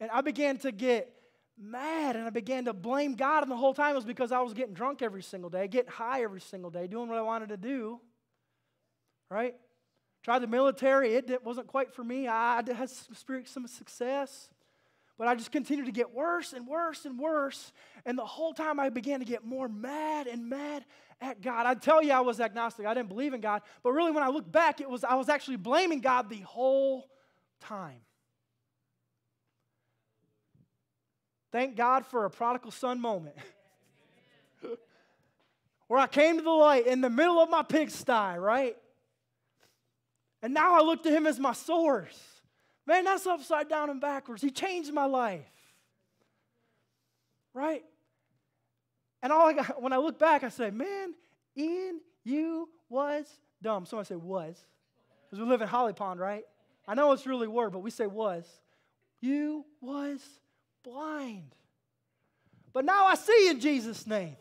[0.00, 1.12] And I began to get
[1.58, 4.40] mad and I began to blame God, and the whole time it was because I
[4.40, 7.50] was getting drunk every single day, getting high every single day, doing what I wanted
[7.50, 8.00] to do.
[9.30, 9.54] Right?
[10.22, 12.28] Tried the military, it wasn't quite for me.
[12.28, 14.48] I had experienced some success,
[15.18, 17.72] but I just continued to get worse and worse and worse.
[18.04, 20.84] And the whole time I began to get more mad and mad
[21.20, 21.66] at God.
[21.66, 24.28] I'd tell you I was agnostic, I didn't believe in God, but really when I
[24.28, 27.08] look back, it was I was actually blaming God the whole
[27.60, 28.00] time.
[31.52, 33.36] Thank God for a prodigal son moment.
[35.86, 38.76] Where I came to the light in the middle of my pigsty, right?
[40.42, 42.31] And now I look to him as my source.
[42.86, 44.42] Man, that's upside down and backwards.
[44.42, 45.46] He changed my life.
[47.54, 47.84] Right?
[49.22, 51.14] And all I got, when I look back, I say, man,
[51.56, 53.26] Ian, you was
[53.62, 53.86] dumb.
[53.86, 54.56] Somebody say was.
[55.24, 56.44] Because we live in Holly Pond, right?
[56.86, 58.44] I know it's really word, but we say was.
[59.20, 60.20] You was
[60.82, 61.54] blind.
[62.72, 64.36] But now I see in Jesus' name.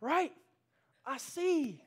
[0.00, 0.32] Right?
[1.04, 1.82] I see.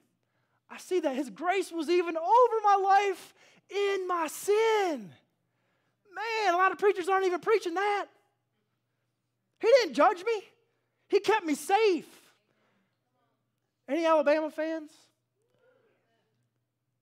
[0.69, 3.33] I see that His grace was even over my life
[3.69, 5.11] in my sin.
[6.15, 8.05] Man, a lot of preachers aren't even preaching that.
[9.59, 10.41] He didn't judge me,
[11.09, 12.07] He kept me safe.
[13.87, 14.91] Any Alabama fans?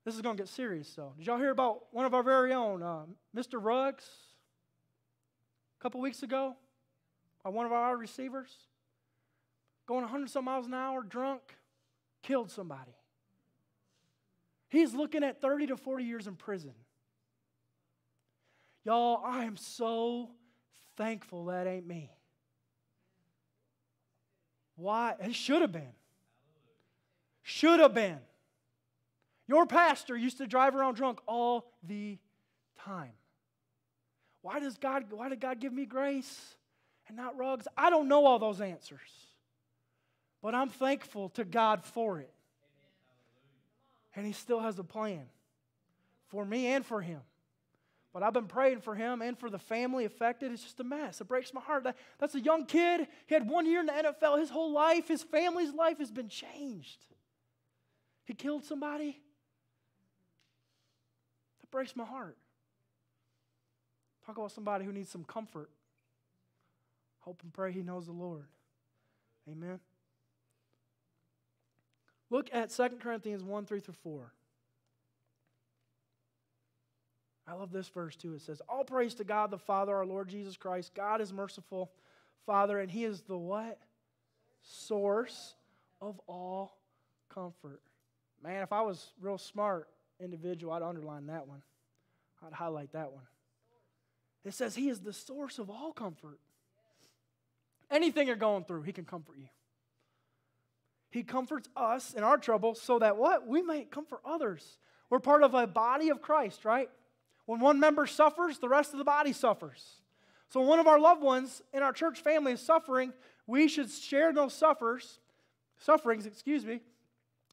[0.04, 1.14] This is going to get serious, though.
[1.18, 3.64] Did y'all hear about one of our very own, uh, Mr.
[3.64, 4.04] Ruggs,
[5.80, 6.58] a couple weeks ago?
[7.44, 8.50] by one of our receivers,
[9.86, 11.42] going 100 some miles an hour, drunk,
[12.22, 12.96] killed somebody.
[14.70, 16.74] He's looking at 30 to 40 years in prison.
[18.86, 20.30] Y'all, I am so
[20.98, 22.12] thankful that ain't me.
[24.76, 25.16] Why?
[25.20, 25.94] It should have been.
[27.44, 28.20] Should have been.
[29.48, 32.18] Your pastor used to drive around drunk all the
[32.80, 33.12] time.
[34.42, 36.56] Why does God why did God give me grace?
[37.08, 37.68] and not Ruggs?
[37.78, 39.00] I don't know all those answers,
[40.42, 42.34] but I'm thankful to God for it.
[44.16, 45.26] And He still has a plan
[46.28, 47.22] for me and for him.
[48.14, 50.52] But I've been praying for him and for the family affected.
[50.52, 51.20] It's just a mess.
[51.20, 51.84] It breaks my heart.
[51.86, 53.08] That, that's a young kid.
[53.26, 54.40] He had one year in the NFL.
[54.40, 57.06] His whole life, his family's life has been changed.
[58.26, 59.20] He killed somebody.
[61.62, 62.38] That breaks my heart.
[64.26, 65.72] Talk about somebody who needs some comfort
[67.24, 68.48] Hope and pray he knows the Lord.
[69.50, 69.80] Amen.
[72.30, 74.34] Look at 2 Corinthians 1 3 through 4.
[77.48, 78.36] I love this verse too.
[78.36, 80.94] It says, All praise to God the Father, our Lord Jesus Christ.
[80.94, 81.92] God is merciful,
[82.46, 83.80] Father, and He is the what?
[84.62, 85.56] Source
[86.02, 86.78] of all
[87.34, 87.82] comfort.
[88.42, 89.90] Man, if I was real smart
[90.20, 91.62] individual, I'd underline that one.
[92.46, 93.24] I'd highlight that one.
[94.46, 96.40] It says He is the source of all comfort.
[97.92, 99.48] Anything you're going through, He can comfort you.
[101.10, 103.46] He comforts us in our trouble so that what?
[103.46, 104.78] We might comfort others.
[105.10, 106.90] We're part of a body of Christ, right?
[107.46, 110.02] When one member suffers, the rest of the body suffers.
[110.50, 113.12] So when one of our loved ones in our church family is suffering,
[113.48, 115.20] we should share those suffers,
[115.78, 116.80] sufferings, excuse me.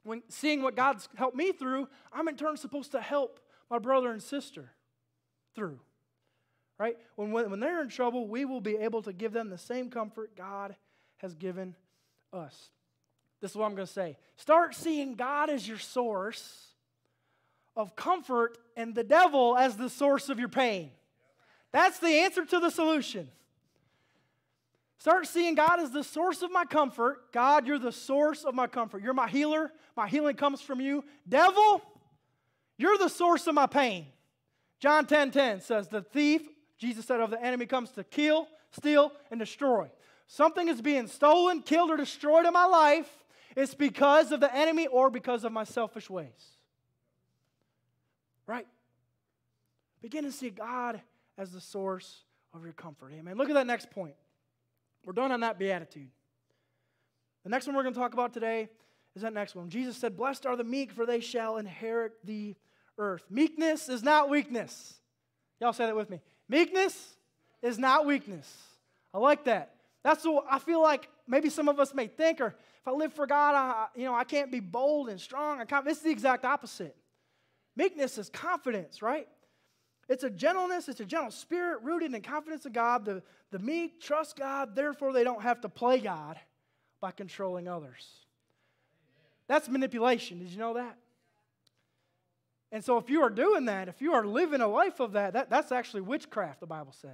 [0.03, 4.11] When seeing what God's helped me through, I'm in turn supposed to help my brother
[4.11, 4.71] and sister
[5.55, 5.81] through.
[6.79, 6.97] Right?
[7.17, 10.37] When, when they're in trouble, we will be able to give them the same comfort
[10.37, 10.77] God
[11.19, 11.75] has given
[12.33, 12.71] us.
[13.41, 14.17] This is what I'm going to say.
[14.37, 16.69] Start seeing God as your source
[17.77, 20.91] of comfort and the devil as the source of your pain.
[21.73, 23.29] That's the answer to the solution.
[24.99, 27.33] Start seeing God as the source of my comfort.
[27.33, 29.03] God, you're the source of my comfort.
[29.03, 29.73] You're my healer.
[29.97, 31.05] My healing comes from you.
[31.29, 31.81] Devil,
[32.77, 34.07] you're the source of my pain.
[34.79, 36.43] John 10 10 says, The thief,
[36.79, 39.91] Jesus said, of the enemy comes to kill, steal, and destroy.
[40.27, 43.09] Something is being stolen, killed, or destroyed in my life
[43.57, 46.59] it's because of the enemy or because of my selfish ways.
[48.51, 48.67] Right?
[50.03, 51.01] Begin to see God
[51.39, 53.13] as the source of your comfort.
[53.17, 53.37] Amen.
[53.37, 54.15] Look at that next point.
[55.05, 56.09] We're done on that beatitude.
[57.45, 58.69] The next one we're going to talk about today
[59.15, 59.69] is that next one.
[59.69, 62.57] Jesus said, Blessed are the meek, for they shall inherit the
[62.99, 63.23] earth.
[63.31, 64.95] Meekness is not weakness.
[65.61, 66.21] Y'all say that with me.
[66.49, 67.15] Meekness
[67.63, 68.53] is not weakness.
[69.15, 69.77] I like that.
[70.03, 73.13] That's what I feel like maybe some of us may think, or if I live
[73.13, 75.61] for God, I, you know, I can't be bold and strong.
[75.61, 75.87] I can't.
[75.87, 76.97] Is the exact opposite.
[77.77, 79.29] Meekness is confidence, right?
[80.09, 83.05] It's a gentleness, it's a gentle spirit rooted in confidence in God.
[83.05, 86.39] The, the meek trust God, therefore they don't have to play God
[87.01, 88.09] by controlling others.
[89.47, 90.41] That's manipulation.
[90.41, 90.97] Did you know that?
[92.73, 95.33] And so, if you are doing that, if you are living a life of that,
[95.33, 97.11] that that's actually witchcraft, the Bible says.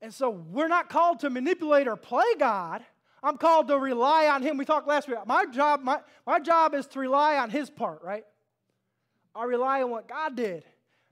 [0.00, 2.84] And so we're not called to manipulate or play God.
[3.22, 4.58] I'm called to rely on Him.
[4.58, 5.16] We talked last week.
[5.26, 8.24] My job, my, my job is to rely on His part, right?
[9.34, 10.64] I rely on what God did.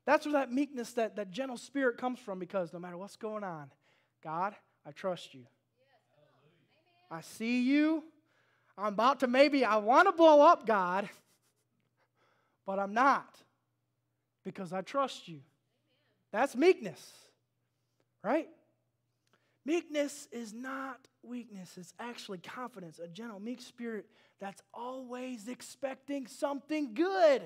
[0.05, 3.45] That's where that meekness, that, that gentle spirit comes from because no matter what's going
[3.45, 3.70] on,
[4.23, 4.55] God,
[4.87, 5.45] I trust you.
[7.11, 8.05] I see you.
[8.77, 11.09] I'm about to maybe, I want to blow up, God,
[12.66, 13.37] but I'm not
[14.45, 15.41] because I trust you.
[16.33, 17.12] That's meekness,
[18.25, 18.49] right?
[19.64, 24.07] Meekness is not weakness, it's actually confidence, a gentle, meek spirit
[24.41, 27.43] that's always expecting something good.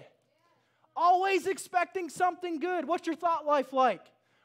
[0.97, 2.89] Always expecting something good.
[2.89, 4.05] What's your thought life like?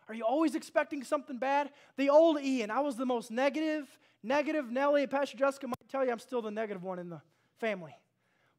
[0.10, 1.70] Are you always expecting something bad?
[1.96, 3.88] The old Ian, I was the most negative,
[4.22, 4.70] negative.
[4.70, 7.22] Nellie Pastor Jessica might tell you I'm still the negative one in the
[7.60, 7.96] family.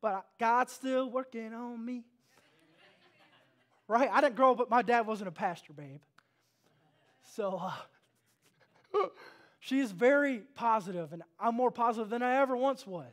[0.00, 2.04] But God's still working on me.
[3.86, 4.08] Right?
[4.10, 6.00] I didn't grow up, but my dad wasn't a pastor, babe.
[7.34, 7.72] So, uh,
[9.60, 13.12] she is very positive, and I'm more positive than I ever once was.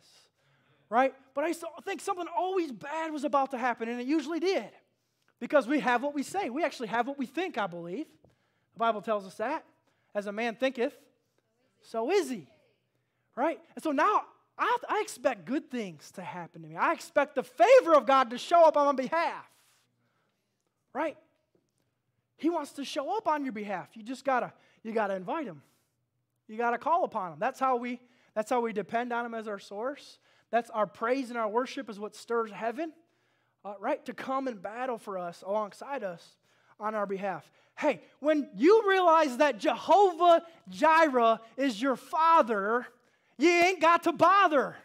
[0.90, 1.14] Right?
[1.36, 4.70] But I think something always bad was about to happen, and it usually did.
[5.40, 6.50] Because we have what we say.
[6.50, 8.08] We actually have what we think, I believe.
[8.74, 9.64] The Bible tells us that.
[10.16, 10.94] As a man thinketh,
[11.82, 12.48] so is he.
[13.36, 13.60] Right?
[13.76, 14.24] And so now
[14.58, 16.76] I, I expect good things to happen to me.
[16.76, 19.46] I expect the favor of God to show up on my behalf.
[20.92, 21.16] Right?
[22.36, 23.90] He wants to show up on your behalf.
[23.94, 24.52] You just gotta,
[24.84, 25.62] you gotta invite him.
[26.50, 27.40] You got to call upon Him.
[27.40, 28.02] That's how we
[28.34, 30.18] that's how we depend on Him as our source.
[30.52, 32.92] That's our praise and our worship is what stirs heaven,
[33.64, 34.04] uh, right?
[34.06, 36.38] To come and battle for us alongside us
[36.80, 37.50] on our behalf.
[37.78, 42.86] Hey, when you realize that Jehovah Jireh is your father,
[43.38, 44.76] you ain't got to bother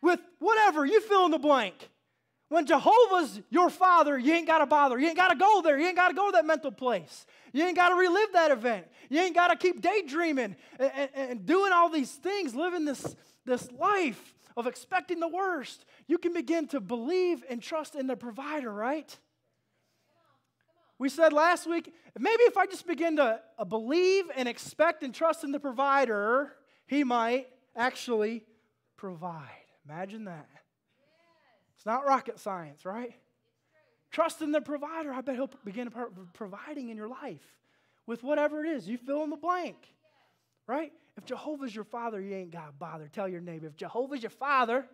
[0.00, 1.74] with whatever you fill in the blank.
[2.48, 4.98] When Jehovah's your father, you ain't got to bother.
[4.98, 5.78] You ain't got to go there.
[5.78, 7.24] You ain't got to go to that mental place.
[7.52, 8.86] You ain't got to relive that event.
[9.08, 13.14] You ain't got to keep daydreaming and, and, and, doing all these things, living this,
[13.44, 15.84] this life of expecting the worst.
[16.06, 19.16] You can begin to believe and trust in the provider, right?
[20.98, 25.14] We said last week, maybe if I just begin to uh, believe and expect and
[25.14, 26.52] trust in the provider,
[26.86, 28.44] he might actually
[28.98, 29.48] provide.
[29.88, 30.46] Imagine that.
[31.76, 33.14] It's not rocket science, right?
[34.10, 35.10] Trust in the provider.
[35.10, 35.90] I bet he'll begin
[36.34, 37.56] providing in your life
[38.06, 38.86] with whatever it is.
[38.86, 39.78] You fill in the blank,
[40.66, 40.92] right?
[41.20, 43.10] If Jehovah's your father, you ain't got to bother.
[43.12, 44.86] Tell your neighbor, if Jehovah's your father,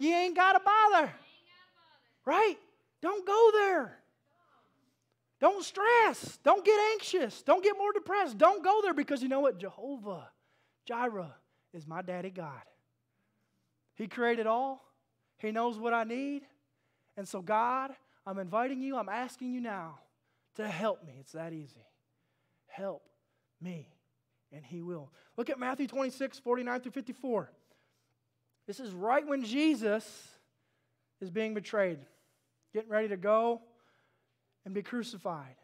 [0.00, 1.12] you ain't got to bother.
[2.24, 2.56] Right?
[3.00, 3.96] Don't go there.
[5.40, 6.40] Don't stress.
[6.42, 7.40] Don't get anxious.
[7.42, 8.36] Don't get more depressed.
[8.36, 9.58] Don't go there because you know what?
[9.58, 10.28] Jehovah,
[10.86, 11.36] Jireh,
[11.72, 12.62] is my daddy God.
[13.94, 14.84] He created all,
[15.38, 16.42] He knows what I need.
[17.16, 17.92] And so, God,
[18.26, 20.00] I'm inviting you, I'm asking you now
[20.56, 21.14] to help me.
[21.20, 21.86] It's that easy.
[22.66, 23.02] Help
[23.60, 23.86] me,
[24.52, 25.10] and He will.
[25.36, 27.50] Look at Matthew 26, 49 through 54.
[28.66, 30.28] This is right when Jesus
[31.20, 31.98] is being betrayed,
[32.72, 33.62] getting ready to go
[34.64, 35.56] and be crucified.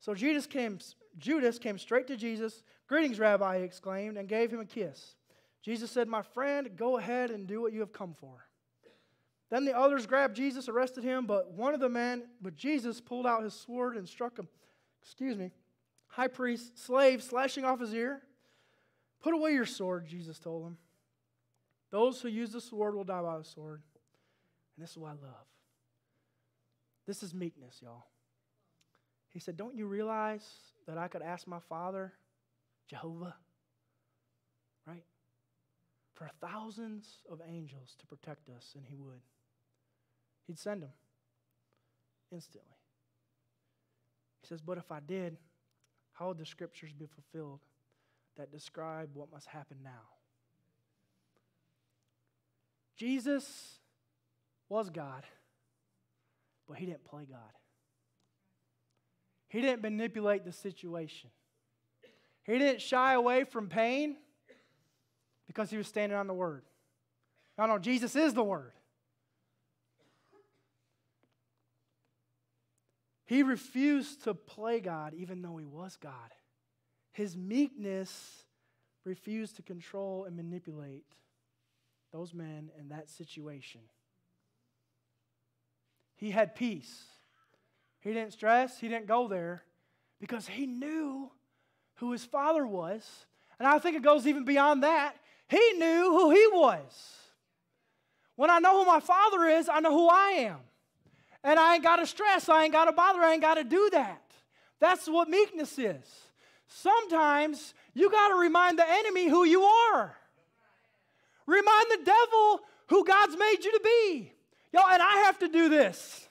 [0.00, 0.78] So Judas came,
[1.16, 2.62] Judas came straight to Jesus.
[2.88, 5.16] Greetings, Rabbi, he exclaimed, and gave him a kiss.
[5.62, 8.44] Jesus said, My friend, go ahead and do what you have come for.
[9.50, 13.26] Then the others grabbed Jesus, arrested him, but one of the men, but Jesus pulled
[13.26, 14.48] out his sword and struck him.
[15.02, 15.50] Excuse me.
[16.14, 18.22] High priest, slave, slashing off his ear.
[19.20, 20.76] Put away your sword, Jesus told him.
[21.90, 23.82] Those who use the sword will die by the sword.
[24.76, 25.46] And this is what I love.
[27.04, 28.04] This is meekness, y'all.
[29.30, 30.46] He said, Don't you realize
[30.86, 32.12] that I could ask my Father,
[32.88, 33.34] Jehovah,
[34.86, 35.04] right,
[36.14, 39.20] for thousands of angels to protect us, and He would.
[40.46, 40.92] He'd send them
[42.30, 42.70] instantly.
[44.42, 45.38] He says, But if I did,
[46.14, 47.60] how would the scriptures be fulfilled
[48.36, 49.90] that describe what must happen now?
[52.96, 53.78] Jesus
[54.68, 55.24] was God,
[56.68, 57.38] but he didn't play God.
[59.48, 61.30] He didn't manipulate the situation.
[62.44, 64.16] He didn't shy away from pain
[65.46, 66.62] because he was standing on the Word.
[67.58, 68.72] No, no, Jesus is the Word.
[73.26, 76.12] He refused to play God even though he was God.
[77.12, 78.44] His meekness
[79.04, 81.04] refused to control and manipulate
[82.12, 83.80] those men in that situation.
[86.16, 87.04] He had peace.
[88.00, 89.62] He didn't stress, he didn't go there
[90.20, 91.30] because he knew
[91.96, 93.26] who his father was.
[93.58, 95.14] And I think it goes even beyond that.
[95.48, 97.16] He knew who he was.
[98.36, 100.58] When I know who my father is, I know who I am.
[101.44, 103.64] And I ain't got to stress, I ain't got to bother, I ain't got to
[103.64, 104.22] do that.
[104.80, 106.04] That's what meekness is.
[106.66, 110.16] Sometimes you got to remind the enemy who you are.
[111.46, 114.32] Remind the devil who God's made you to be.
[114.72, 116.28] Y'all, and I have to do this.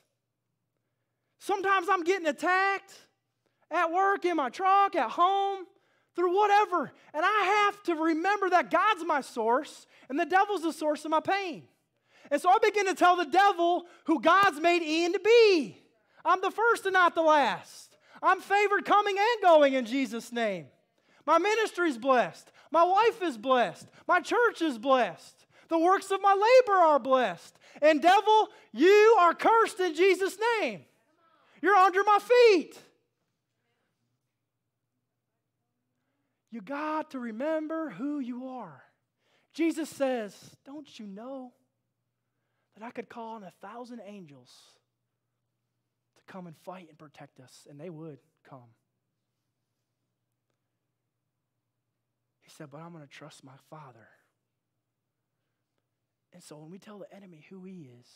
[1.40, 2.94] Sometimes I'm getting attacked
[3.70, 5.66] at work, in my truck, at home,
[6.16, 6.92] through whatever.
[7.14, 11.12] And I have to remember that God's my source and the devil's the source of
[11.12, 11.64] my pain.
[12.32, 15.78] And so I begin to tell the devil who God's made Ian to be.
[16.26, 17.98] I'm the first and not the last.
[18.22, 20.68] I'm favored coming and going in Jesus' name.
[21.26, 22.52] My ministry's blessed.
[22.72, 23.88] My wife is blessed.
[24.08, 25.46] My church is blessed.
[25.70, 27.58] The works of my labor are blessed.
[27.82, 30.82] And devil, you are cursed in Jesus' name.
[31.62, 32.78] You're under my feet.
[36.52, 38.84] You got to remember who you are.
[39.54, 41.52] Jesus says, Don't you know
[42.78, 44.50] that I could call on a thousand angels
[46.16, 47.68] to come and fight and protect us?
[47.70, 48.74] And they would come.
[52.42, 54.08] He said, But I'm going to trust my Father.
[56.34, 58.08] And so when we tell the enemy who he is,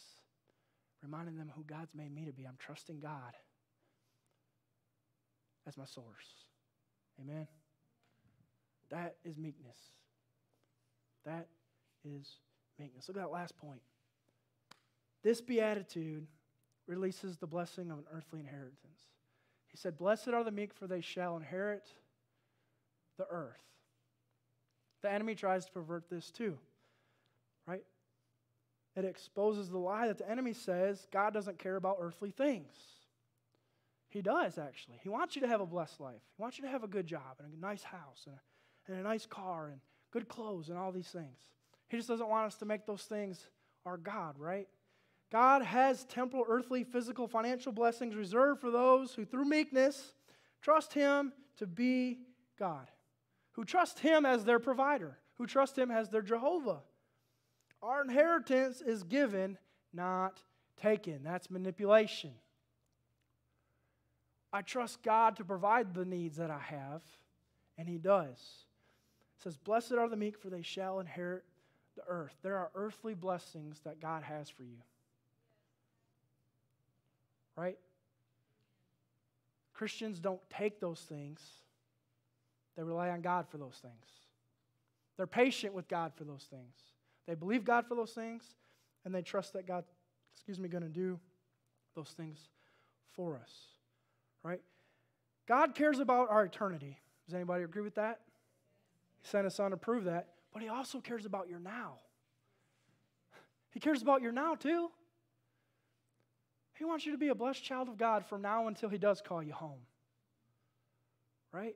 [1.04, 2.46] reminding them who God's made me to be.
[2.46, 3.36] I'm trusting God
[5.68, 6.46] as my source.
[7.22, 7.48] Amen.
[8.90, 9.78] That is meekness.
[11.26, 11.48] That
[12.04, 12.28] is
[12.80, 13.08] meekness.
[13.08, 13.82] Look at that last point.
[15.24, 16.28] This beatitude
[16.88, 19.02] releases the blessing of an earthly inheritance.
[19.68, 21.88] He said, Blessed are the meek, for they shall inherit
[23.18, 23.62] the earth.
[25.02, 26.58] The enemy tries to pervert this too,
[27.68, 27.84] right?
[28.98, 32.74] it exposes the lie that the enemy says God doesn't care about earthly things.
[34.10, 34.98] He does, actually.
[35.04, 36.22] He wants you to have a blessed life.
[36.36, 39.00] He wants you to have a good job and a nice house and a, and
[39.00, 39.80] a nice car and
[40.12, 41.38] good clothes and all these things.
[41.90, 43.46] He just doesn't want us to make those things
[43.86, 44.68] our God, right?
[45.32, 50.14] God has temporal, earthly, physical, financial blessings reserved for those who, through meekness,
[50.62, 52.20] trust Him to be
[52.58, 52.90] God,
[53.54, 56.80] who trust Him as their provider, who trust Him as their Jehovah.
[57.82, 59.58] Our inheritance is given,
[59.94, 60.42] not
[60.82, 61.24] taken.
[61.24, 62.32] That's manipulation.
[64.54, 67.02] I trust God to provide the needs that I have,
[67.78, 68.38] and He does.
[69.38, 71.44] It says, Blessed are the meek, for they shall inherit
[71.98, 72.36] the earth.
[72.44, 74.78] There are earthly blessings that God has for you.
[77.58, 77.78] Right?
[79.74, 81.42] Christians don't take those things,
[82.76, 84.06] they rely on God for those things.
[85.18, 86.76] They're patient with God for those things.
[87.28, 88.44] They believe God for those things,
[89.04, 89.84] and they trust that God,
[90.36, 91.20] excuse me, going to do
[91.96, 92.38] those things
[93.14, 93.52] for us.
[94.44, 94.62] Right?
[95.48, 97.00] God cares about our eternity.
[97.26, 98.20] Does anybody agree with that?
[99.22, 101.96] He sent his son to prove that, but he also cares about your now.
[103.72, 104.92] He cares about your now too.
[106.78, 109.22] He wants you to be a blessed child of God from now until He does
[109.22, 109.80] call you home.
[111.52, 111.76] Right?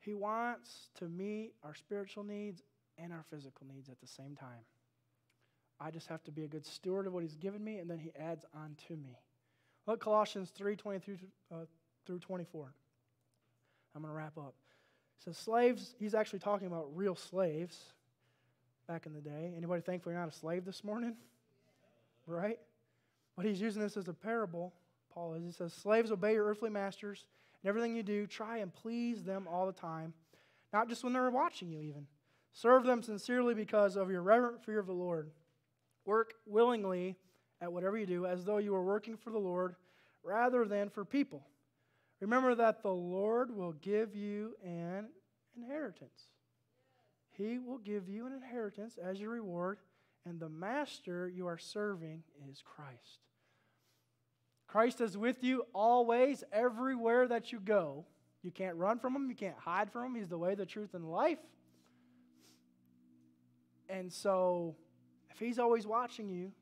[0.00, 2.62] He wants to meet our spiritual needs
[2.98, 4.64] and our physical needs at the same time.
[5.80, 7.98] I just have to be a good steward of what He's given me, and then
[7.98, 9.18] He adds on to me.
[9.86, 11.16] Look, Colossians 3 23
[11.50, 11.56] uh,
[12.06, 12.72] through 24.
[13.94, 14.54] I'm going to wrap up.
[15.24, 17.78] Says, Slaves, he's actually talking about real slaves
[18.88, 19.52] back in the day.
[19.56, 21.14] Anybody thankful you're not a slave this morning?
[22.26, 22.58] Right?
[23.36, 24.74] But he's using this as a parable,
[25.12, 25.44] Paul is.
[25.44, 27.24] He says, Slaves, obey your earthly masters.
[27.62, 30.12] In everything you do, try and please them all the time,
[30.72, 32.06] not just when they're watching you, even.
[32.52, 35.30] Serve them sincerely because of your reverent fear of the Lord.
[36.04, 37.16] Work willingly
[37.60, 39.76] at whatever you do, as though you were working for the Lord
[40.22, 41.46] rather than for people.
[42.20, 45.08] Remember that the Lord will give you an
[45.56, 46.28] inheritance.
[47.30, 49.78] He will give you an inheritance as your reward
[50.24, 53.20] and the master you are serving is Christ.
[54.66, 58.06] Christ is with you always, everywhere that you go.
[58.42, 60.14] You can't run from him, you can't hide from him.
[60.14, 61.38] He's the way, the truth, and life.
[63.88, 64.76] And so,
[65.30, 66.52] if he's always watching you,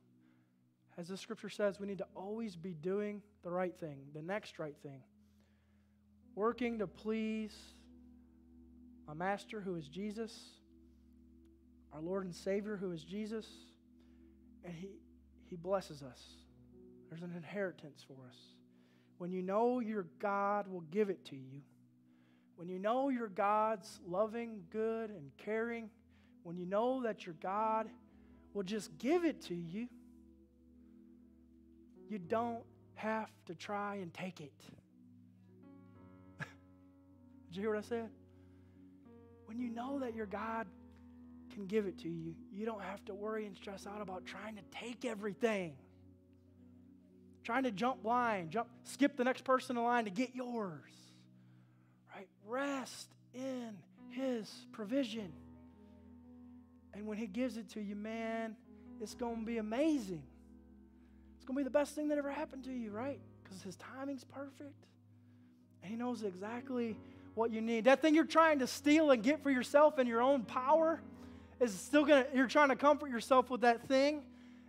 [0.99, 4.59] as the scripture says, we need to always be doing the right thing, the next
[4.59, 5.03] right thing.
[6.35, 7.57] Working to please
[9.09, 10.60] a master who is Jesus
[11.93, 13.47] our Lord and Savior, who is Jesus,
[14.65, 14.89] and He,
[15.49, 16.23] he blesses us.
[17.09, 18.37] There's an inheritance for us.
[19.19, 21.63] When you know your God will give it to you,
[22.57, 25.91] when you know your God's loving, good, and caring,
[26.43, 27.89] when you know that your God
[28.55, 29.89] will just give it to you,
[32.09, 32.63] you don't
[32.95, 34.53] have to try and take it.
[37.49, 38.11] Did you hear what I said?
[39.47, 40.67] When you know that your God
[41.55, 42.35] can give it to you.
[42.53, 45.75] You don't have to worry and stress out about trying to take everything.
[47.45, 50.93] Trying to jump line, jump, skip the next person in line to get yours.
[52.15, 52.29] Right?
[52.47, 53.77] Rest in
[54.11, 55.33] his provision.
[56.93, 58.57] And when he gives it to you, man,
[59.01, 60.23] it's going to be amazing.
[61.37, 63.19] It's going to be the best thing that ever happened to you, right?
[63.43, 64.87] Because his timing's perfect.
[65.83, 66.97] And he knows exactly
[67.35, 67.85] what you need.
[67.85, 71.01] That thing you're trying to steal and get for yourself in your own power,
[71.61, 74.23] is still going to, you're trying to comfort yourself with that thing,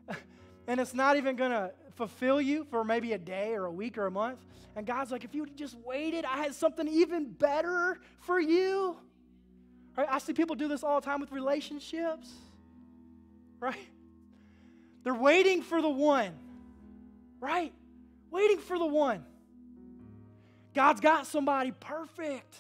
[0.68, 3.98] and it's not even going to fulfill you for maybe a day or a week
[3.98, 4.40] or a month.
[4.76, 8.96] And God's like, if you just waited, I had something even better for you.
[9.98, 10.08] Right?
[10.10, 12.30] I see people do this all the time with relationships.
[13.60, 13.88] Right?
[15.04, 16.32] They're waiting for the one.
[17.40, 17.74] Right?
[18.30, 19.26] Waiting for the one.
[20.74, 22.56] God's got somebody perfect.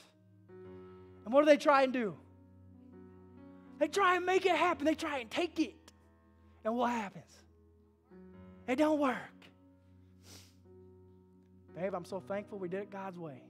[1.24, 2.16] And what do they try and do?
[3.82, 4.86] They try and make it happen.
[4.86, 5.92] They try and take it.
[6.64, 7.32] And what happens?
[8.68, 9.18] It don't work.
[11.76, 13.42] Babe, I'm so thankful we did it God's way.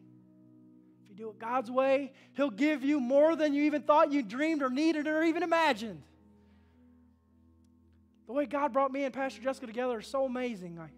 [1.03, 4.23] If you do it God's way, He'll give you more than you even thought you
[4.23, 6.01] dreamed or needed or even imagined.
[8.25, 10.79] The way God brought me and Pastor Jessica together is so amazing.
[10.79, 10.91] I,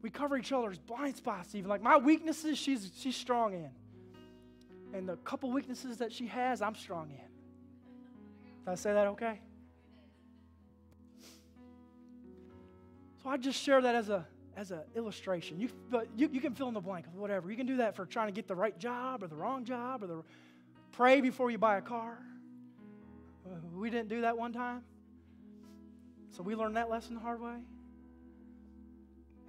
[0.00, 1.68] we cover each other's blind spots, even.
[1.68, 3.70] Like my weaknesses, she's, she's strong in.
[4.96, 7.33] And the couple weaknesses that she has, I'm strong in.
[8.64, 9.40] Did I say that okay?
[13.22, 15.58] So I just share that as a as an illustration.
[15.58, 17.50] You, but you, you can fill in the blank of whatever.
[17.50, 20.02] You can do that for trying to get the right job or the wrong job
[20.02, 20.22] or the
[20.92, 22.18] pray before you buy a car.
[23.46, 24.82] Uh, we didn't do that one time.
[26.30, 27.56] So we learned that lesson the hard way.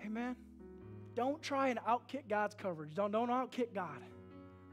[0.03, 0.35] Amen.
[1.15, 2.93] Don't try and outkick God's coverage.
[2.93, 4.01] Don't, don't outkick God.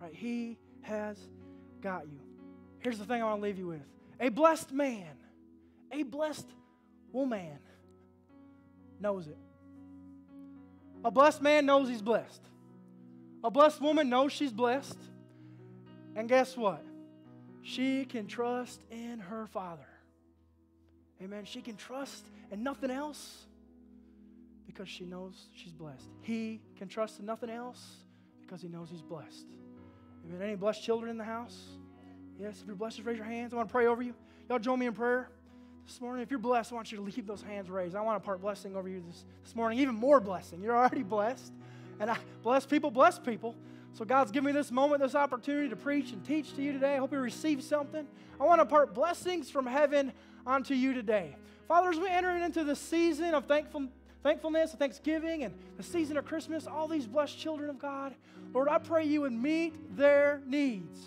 [0.01, 0.15] Right?
[0.15, 1.17] He has
[1.81, 2.19] got you.
[2.81, 3.87] Here's the thing I want to leave you with.
[4.23, 5.17] A blessed man,
[5.91, 6.47] a blessed
[7.11, 7.59] woman
[9.01, 9.37] knows it.
[11.05, 12.41] A blessed man knows he's blessed.
[13.43, 14.99] A blessed woman knows she's blessed.
[16.15, 16.85] And guess what?
[17.63, 19.89] She can trust in her Father.
[21.21, 21.45] Amen.
[21.45, 23.47] She can trust in nothing else
[24.67, 26.09] because she knows she's blessed.
[26.21, 27.85] He can trust in nothing else
[28.41, 29.47] because he knows he's blessed.
[30.25, 30.41] Amen.
[30.41, 31.59] Any blessed children in the house?
[32.43, 33.53] Yes, if you're blessed, just raise your hands.
[33.53, 34.15] I want to pray over you.
[34.49, 35.29] Y'all join me in prayer
[35.87, 36.25] this morning.
[36.25, 37.95] If you're blessed, I want you to keep those hands raised.
[37.95, 40.61] I want to part blessing over you this, this morning, even more blessing.
[40.61, 41.53] You're already blessed.
[42.01, 43.55] And I bless people, bless people.
[43.93, 46.95] So, God's given me this moment, this opportunity to preach and teach to you today.
[46.95, 48.09] I hope you receive something.
[48.41, 50.13] I want to part blessings from heaven
[50.45, 51.37] onto you today.
[51.69, 53.87] Father, as we enter into the season of thankful,
[54.25, 58.17] thankfulness, thanksgiving, and the season of Christmas, all these blessed children of God,
[58.53, 60.99] Lord, I pray you would meet their needs.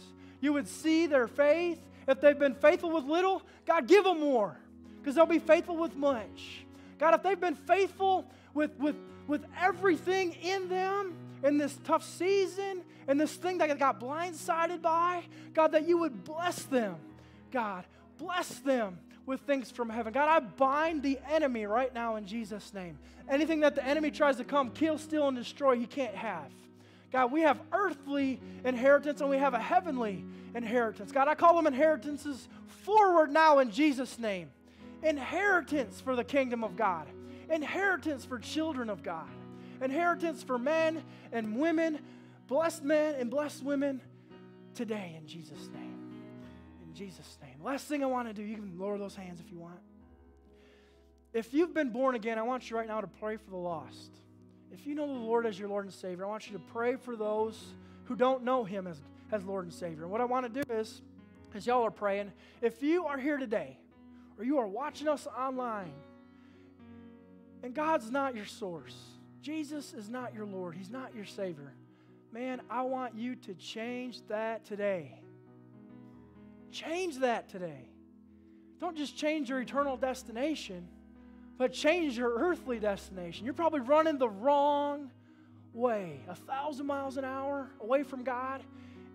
[0.41, 1.79] You would see their faith.
[2.07, 4.57] If they've been faithful with little, God, give them more
[5.01, 6.65] because they'll be faithful with much.
[6.99, 8.95] God, if they've been faithful with, with,
[9.27, 15.23] with everything in them, in this tough season, and this thing that got blindsided by,
[15.53, 16.95] God, that you would bless them.
[17.51, 17.85] God,
[18.17, 20.13] bless them with things from heaven.
[20.13, 22.97] God, I bind the enemy right now in Jesus' name.
[23.29, 26.51] Anything that the enemy tries to come, kill, steal, and destroy, he can't have.
[27.15, 31.13] God, we have earthly inheritance and we have a heavenly inheritance.
[31.13, 32.49] God, I call them inheritances
[32.83, 34.49] forward now in Jesus' name.
[35.01, 37.07] Inheritance for the kingdom of God,
[37.49, 39.29] inheritance for children of God
[39.81, 41.99] inheritance for men and women,
[42.47, 44.01] blessed men and blessed women
[44.73, 45.99] today in Jesus' name.
[46.85, 47.63] In Jesus' name.
[47.63, 49.79] Last thing I want to do, you can lower those hands if you want.
[51.33, 54.11] If you've been born again, I want you right now to pray for the lost.
[54.73, 56.95] If you know the Lord as your Lord and Savior, I want you to pray
[56.95, 57.59] for those
[58.05, 58.97] who don't know Him as,
[59.31, 60.03] as Lord and Savior.
[60.03, 61.01] And what I want to do is,
[61.53, 63.77] as y'all are praying, if you are here today
[64.37, 65.93] or you are watching us online
[67.63, 68.95] and God's not your source,
[69.41, 71.73] Jesus is not your Lord, He's not your Savior.
[72.31, 75.13] Man, I want you to change that today.
[76.71, 77.87] Change that today.
[78.81, 80.87] Don't just change your eternal destination,
[81.57, 83.45] but change your earthly destination.
[83.45, 85.11] You're probably running the wrong
[85.73, 88.63] way, a thousand miles an hour away from God,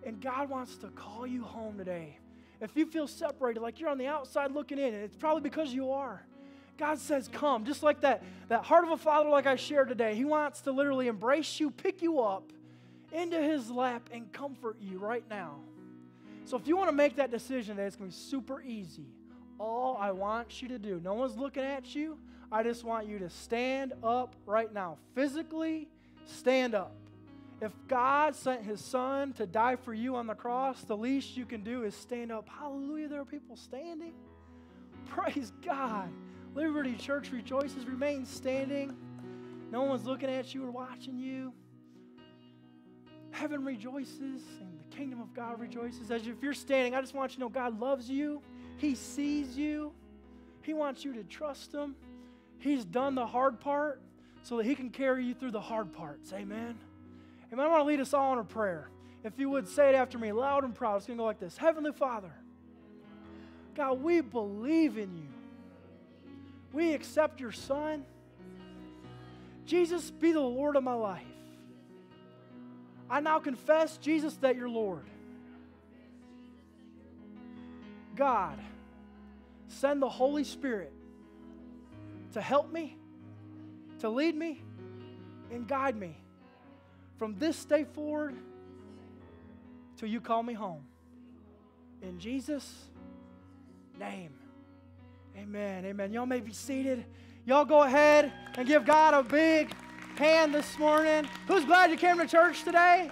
[0.05, 2.17] and God wants to call you home today.
[2.59, 5.91] If you feel separated, like you're on the outside looking in, it's probably because you
[5.91, 6.23] are.
[6.77, 7.65] God says, Come.
[7.65, 10.15] Just like that, that heart of a father, like I shared today.
[10.15, 12.51] He wants to literally embrace you, pick you up
[13.11, 15.55] into his lap, and comfort you right now.
[16.45, 19.05] So if you want to make that decision today, it's going to be super easy.
[19.59, 22.17] All I want you to do, no one's looking at you.
[22.51, 24.97] I just want you to stand up right now.
[25.15, 25.87] Physically,
[26.25, 26.93] stand up.
[27.61, 31.45] If God sent his son to die for you on the cross, the least you
[31.45, 32.49] can do is stand up.
[32.49, 34.13] Hallelujah, there are people standing.
[35.07, 36.09] Praise God.
[36.55, 38.97] Liberty Church rejoices, remain standing.
[39.71, 41.53] No one's looking at you or watching you.
[43.29, 46.11] Heaven rejoices and the kingdom of God rejoices.
[46.11, 48.41] As if you're standing, I just want you to know God loves you.
[48.77, 49.93] He sees you.
[50.63, 51.95] He wants you to trust Him.
[52.61, 53.99] He's done the hard part
[54.43, 56.31] so that He can carry you through the hard parts.
[56.31, 56.77] Amen.
[57.51, 57.65] Amen.
[57.65, 58.89] I want to lead us all in a prayer.
[59.23, 61.39] If you would say it after me loud and proud, it's going to go like
[61.39, 62.31] this Heavenly Father,
[63.75, 65.27] God, we believe in you.
[66.71, 68.05] We accept your Son.
[69.65, 71.23] Jesus, be the Lord of my life.
[73.09, 75.03] I now confess, Jesus, that you're Lord.
[78.15, 78.59] God,
[79.67, 80.93] send the Holy Spirit
[82.33, 82.97] to help me,
[83.99, 84.61] to lead me,
[85.51, 86.15] and guide me
[87.17, 88.35] from this day forward
[89.97, 90.83] till you call me home.
[92.01, 92.85] In Jesus'
[93.99, 94.33] name.
[95.37, 95.85] Amen.
[95.85, 96.13] Amen.
[96.13, 97.05] Y'all may be seated.
[97.45, 99.71] Y'all go ahead and give God a big
[100.15, 101.27] hand this morning.
[101.47, 103.09] Who's glad you came to church today?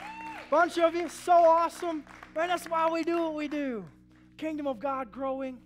[0.50, 1.08] Bunch of you.
[1.10, 2.04] So awesome.
[2.36, 3.86] Man, that's why we do what we do.
[4.38, 5.60] Kingdom of God growing.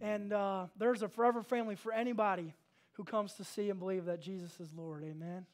[0.00, 2.54] And uh, there's a forever family for anybody
[2.94, 5.04] who comes to see and believe that Jesus is Lord.
[5.04, 5.46] Amen.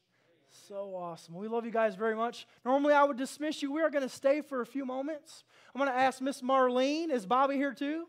[0.68, 1.34] So awesome.
[1.34, 2.46] We love you guys very much.
[2.64, 3.72] Normally, I would dismiss you.
[3.72, 5.44] We are going to stay for a few moments.
[5.74, 7.10] I'm going to ask Miss Marlene.
[7.10, 8.06] Is Bobby here too?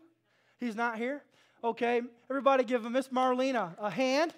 [0.58, 1.22] He's not here.
[1.64, 4.34] Okay, everybody give Miss Marlena a hand.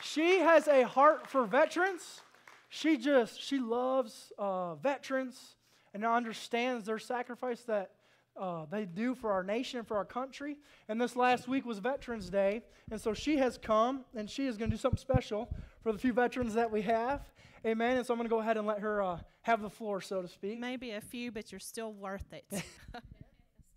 [0.00, 2.22] She has a heart for veterans.
[2.68, 5.54] She just, she loves uh, veterans
[5.94, 7.92] and understands their sacrifice that
[8.38, 10.56] uh, they do for our nation and for our country.
[10.88, 12.62] And this last week was Veterans Day.
[12.90, 15.50] And so she has come and she is going to do something special
[15.82, 17.22] for the few veterans that we have.
[17.64, 17.96] Amen.
[17.96, 20.22] And so I'm going to go ahead and let her uh, have the floor, so
[20.22, 20.60] to speak.
[20.60, 22.44] Maybe a few, but you're still worth it.
[22.50, 22.62] it's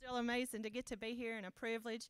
[0.02, 2.10] still amazing to get to be here and a privilege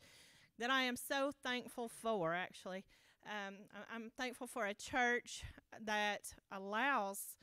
[0.58, 2.84] that I am so thankful for, actually.
[3.26, 3.56] Um,
[3.94, 5.44] I'm thankful for a church
[5.86, 7.36] that allows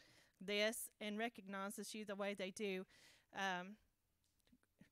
[0.45, 2.85] this and recognizes you the way they do.
[3.35, 3.77] Um,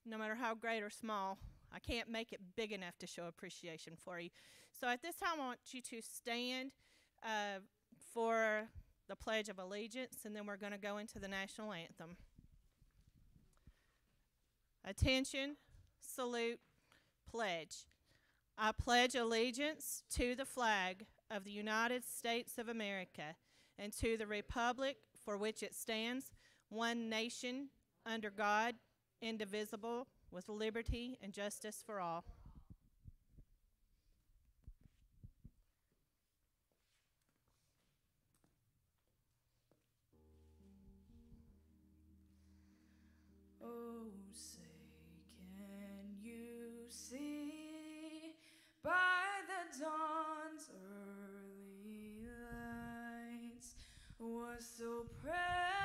[0.05, 1.37] no matter how great or small,
[1.73, 4.29] I can't make it big enough to show appreciation for you.
[4.79, 6.71] So at this time, I want you to stand
[7.23, 7.59] uh,
[8.13, 8.67] for
[9.07, 12.17] the Pledge of Allegiance, and then we're going to go into the national anthem.
[14.83, 15.57] Attention,
[16.01, 16.59] salute,
[17.29, 17.85] pledge.
[18.57, 23.35] I pledge allegiance to the flag of the United States of America
[23.77, 26.31] and to the republic for which it stands,
[26.69, 27.69] one nation,
[28.05, 28.75] under God,
[29.25, 32.23] indivisible, with liberty and justice for all.
[43.63, 44.59] Oh, say,
[45.57, 48.35] can you see
[48.83, 48.91] by
[49.47, 53.75] the dawn's early lights
[54.19, 55.84] what so proudly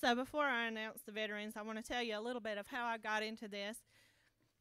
[0.00, 2.68] So, before I announce the veterans, I want to tell you a little bit of
[2.68, 3.78] how I got into this.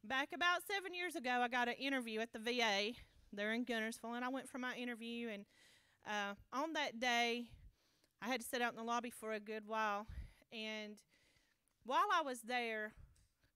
[0.04, 2.94] Back about seven years ago, I got an interview at the VA.
[3.32, 5.30] They're in Guntersville, and I went for my interview.
[5.30, 5.46] And
[6.08, 7.50] uh, on that day,
[8.20, 10.08] I had to sit out in the lobby for a good while.
[10.52, 10.96] And
[11.86, 12.94] while I was there,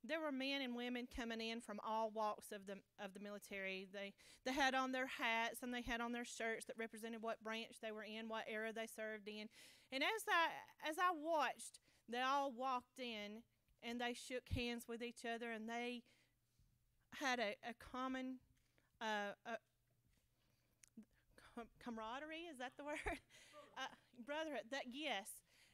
[0.04, 3.88] there were men and women coming in from all walks of the of the military.
[3.94, 4.14] They
[4.46, 7.78] they had on their hats and they had on their shirts that represented what branch
[7.82, 9.48] they were in, what era they served in.
[9.92, 11.80] And as I as I watched,
[12.10, 13.44] they all walked in
[13.84, 16.04] and they shook hands with each other and they
[17.20, 18.38] had a, a common
[19.02, 19.58] uh, a
[21.56, 22.48] com- camaraderie.
[22.52, 23.00] Is that the word?
[23.78, 23.94] uh,
[24.26, 24.66] brotherhood.
[24.72, 25.28] That yes.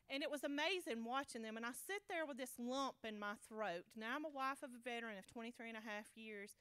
[0.10, 1.58] And it was amazing watching them.
[1.58, 3.84] And I sit there with this lump in my throat.
[3.96, 6.56] Now, I'm a wife of a veteran of 23 and a half years,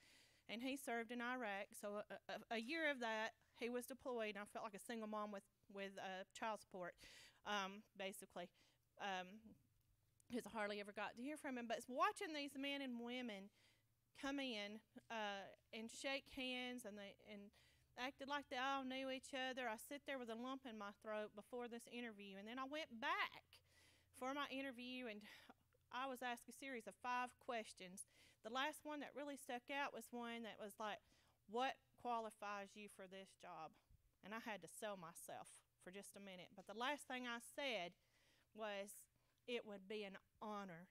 [0.48, 1.70] and he served in Iraq.
[1.80, 4.82] So, a, a, a year of that, he was deployed, and I felt like a
[4.82, 6.94] single mom with, with uh, child support,
[7.46, 8.48] um, basically.
[9.00, 9.54] Um,
[10.28, 11.66] because I hardly ever got to hear from him.
[11.68, 13.46] But it's watching these men and women
[14.20, 17.54] come in uh, and shake hands, and they and
[17.98, 19.68] acted like they all knew each other.
[19.68, 22.68] I sit there with a lump in my throat before this interview, and then I
[22.68, 23.60] went back
[24.16, 25.20] for my interview, and
[25.92, 28.06] I was asked a series of five questions.
[28.44, 31.00] The last one that really stuck out was one that was like,
[31.48, 33.72] "What qualifies you for this job?"
[34.22, 35.48] And I had to sell myself
[35.82, 36.50] for just a minute.
[36.54, 37.94] But the last thing I said
[38.54, 39.02] was,
[39.46, 40.88] "It would be an honor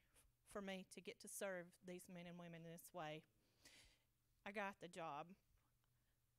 [0.51, 3.23] for me to get to serve these men and women in this way."
[4.45, 5.35] I got the job.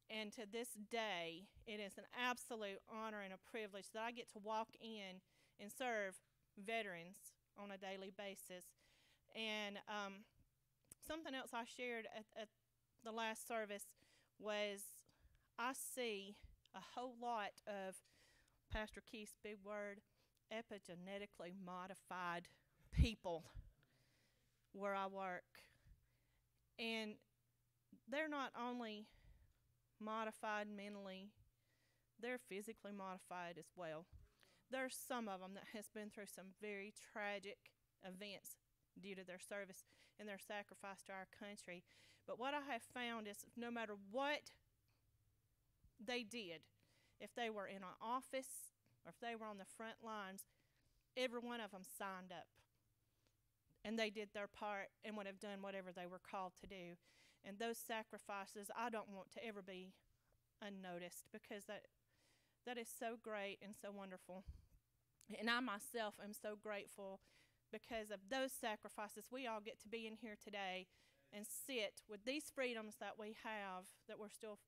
[0.08, 4.30] And to this day, it is an absolute honor and a privilege that I get
[4.32, 5.20] to walk in
[5.60, 6.14] and serve
[6.56, 7.16] veterans
[7.58, 8.64] on a daily basis.
[9.34, 10.24] And um,
[11.06, 12.48] something else I shared at, at
[13.04, 13.84] the last service
[14.38, 14.80] was
[15.58, 16.36] I see
[16.74, 17.96] a whole lot of
[18.72, 20.00] Pastor Keith's big word
[20.52, 22.48] epigenetically modified
[22.92, 23.44] people
[24.72, 25.44] where I work.
[26.78, 27.14] And
[28.08, 29.06] they're not only
[30.00, 31.28] modified mentally,
[32.20, 34.06] they're physically modified as well.
[34.70, 37.58] There's some of them that has been through some very tragic
[38.02, 38.56] events
[39.00, 39.84] due to their service
[40.18, 41.84] and their sacrifice to our country.
[42.26, 44.50] But what I have found is no matter what
[46.04, 46.62] they did,
[47.20, 48.72] if they were in an office
[49.04, 50.42] or if they were on the front lines,
[51.16, 52.46] every one of them signed up.
[53.84, 56.98] And they did their part and would have done whatever they were called to do.
[57.46, 59.94] And those sacrifices, I don't want to ever be
[60.60, 61.86] unnoticed because that
[62.66, 64.42] that is so great and so wonderful.
[65.30, 67.20] And I myself am so grateful
[67.70, 69.30] because of those sacrifices.
[69.30, 70.90] We all get to be in here today
[71.30, 74.58] and sit with these freedoms that we have that we're still,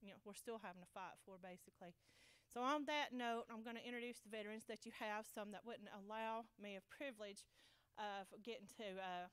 [0.00, 1.92] you know, we're still having to fight for, basically.
[2.48, 5.24] So on that note, I'm going to introduce the veterans that you have.
[5.28, 7.44] Some that wouldn't allow me a privilege
[7.96, 9.26] of getting to uh,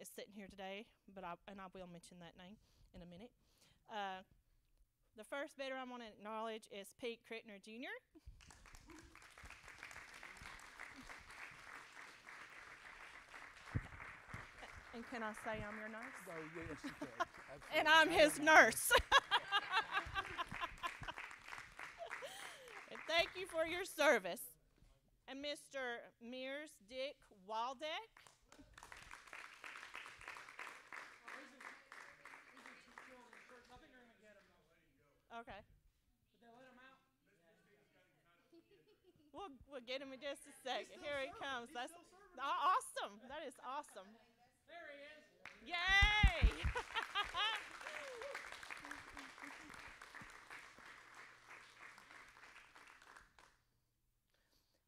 [0.00, 2.56] is sitting here today, but I, and I will mention that name
[2.94, 3.30] in a minute.
[3.90, 4.22] Uh,
[5.16, 7.94] the first veteran I want to acknowledge is Pete Crittner Jr.
[14.94, 16.14] And can I say I'm your nurse?
[16.28, 16.90] Oh, yes, you
[17.76, 18.92] and I'm his nurse.
[22.90, 24.42] and thank you for your service.
[25.26, 25.98] And Mr.
[26.22, 27.16] Mears Dick
[27.48, 28.13] Waldeck.
[35.44, 35.60] Okay.
[39.34, 41.02] We'll, we'll get him in just a second.
[41.02, 41.66] Here he comes.
[41.74, 41.90] That's
[42.38, 43.18] aw- awesome.
[43.26, 44.06] That is awesome.
[44.70, 45.74] There he is.
[45.74, 46.54] Yay!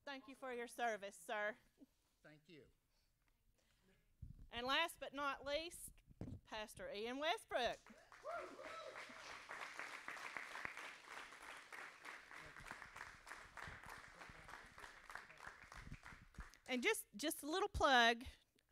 [0.06, 1.58] Thank you for your service, sir.
[2.22, 2.62] Thank you.
[4.56, 5.90] And last but not least,
[6.48, 7.82] Pastor Ian Westbrook.
[16.68, 18.18] And just just a little plug,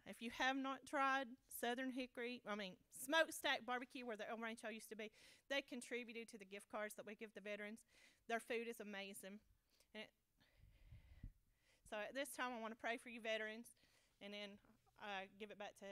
[0.06, 1.26] if you have not tried
[1.60, 5.10] Southern Hickory, I mean Smokestack Barbecue, where the El Rancho used to be,
[5.48, 7.80] they contributed to the gift cards that we give the veterans.
[8.28, 9.38] Their food is amazing.
[9.94, 10.08] It,
[11.88, 13.78] so at this time, I want to pray for you veterans,
[14.18, 14.58] and then
[14.98, 15.90] uh, give it back to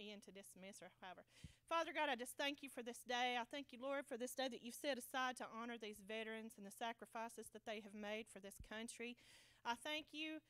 [0.00, 1.26] Ian to dismiss or however.
[1.68, 3.36] Father God, I just thank you for this day.
[3.40, 6.54] I thank you, Lord, for this day that you've set aside to honor these veterans
[6.56, 9.16] and the sacrifices that they have made for this country.
[9.64, 10.40] I thank you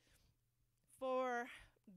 [0.99, 1.47] for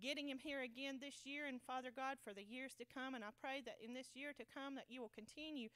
[0.02, 3.24] getting him here again this year and Father God for the years to come and
[3.24, 5.68] I pray that in this year to come that you will continue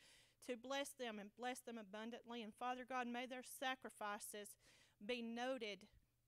[0.46, 4.56] to bless them and bless them abundantly and Father God may their sacrifices
[5.04, 5.78] be noted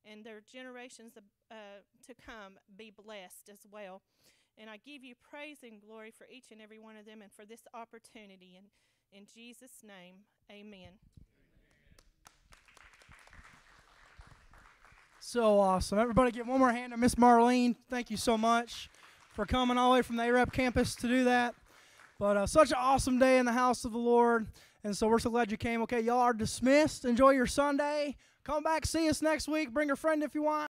[0.05, 1.15] and their generations
[1.51, 1.55] uh,
[2.07, 4.03] to come be blessed as well.
[4.59, 7.33] And I give you praise and glory for each and every one of them and
[7.33, 8.57] for this opportunity.
[8.57, 8.67] And
[9.13, 11.01] in Jesus' name, amen.
[15.27, 15.99] So awesome.
[15.99, 17.75] Everybody give one more hand to Miss Marlene.
[17.89, 18.91] Thank you so much
[19.33, 21.55] for coming all the way from the Arab campus to do that.
[22.21, 24.47] But uh, such an awesome day in the house of the Lord.
[24.85, 25.81] And so we're so glad you came.
[25.85, 27.07] Okay, y'all are dismissed.
[27.07, 28.17] Enjoy your Sunday.
[28.45, 29.73] Come back, see us next week.
[29.73, 30.71] Bring a friend if you want.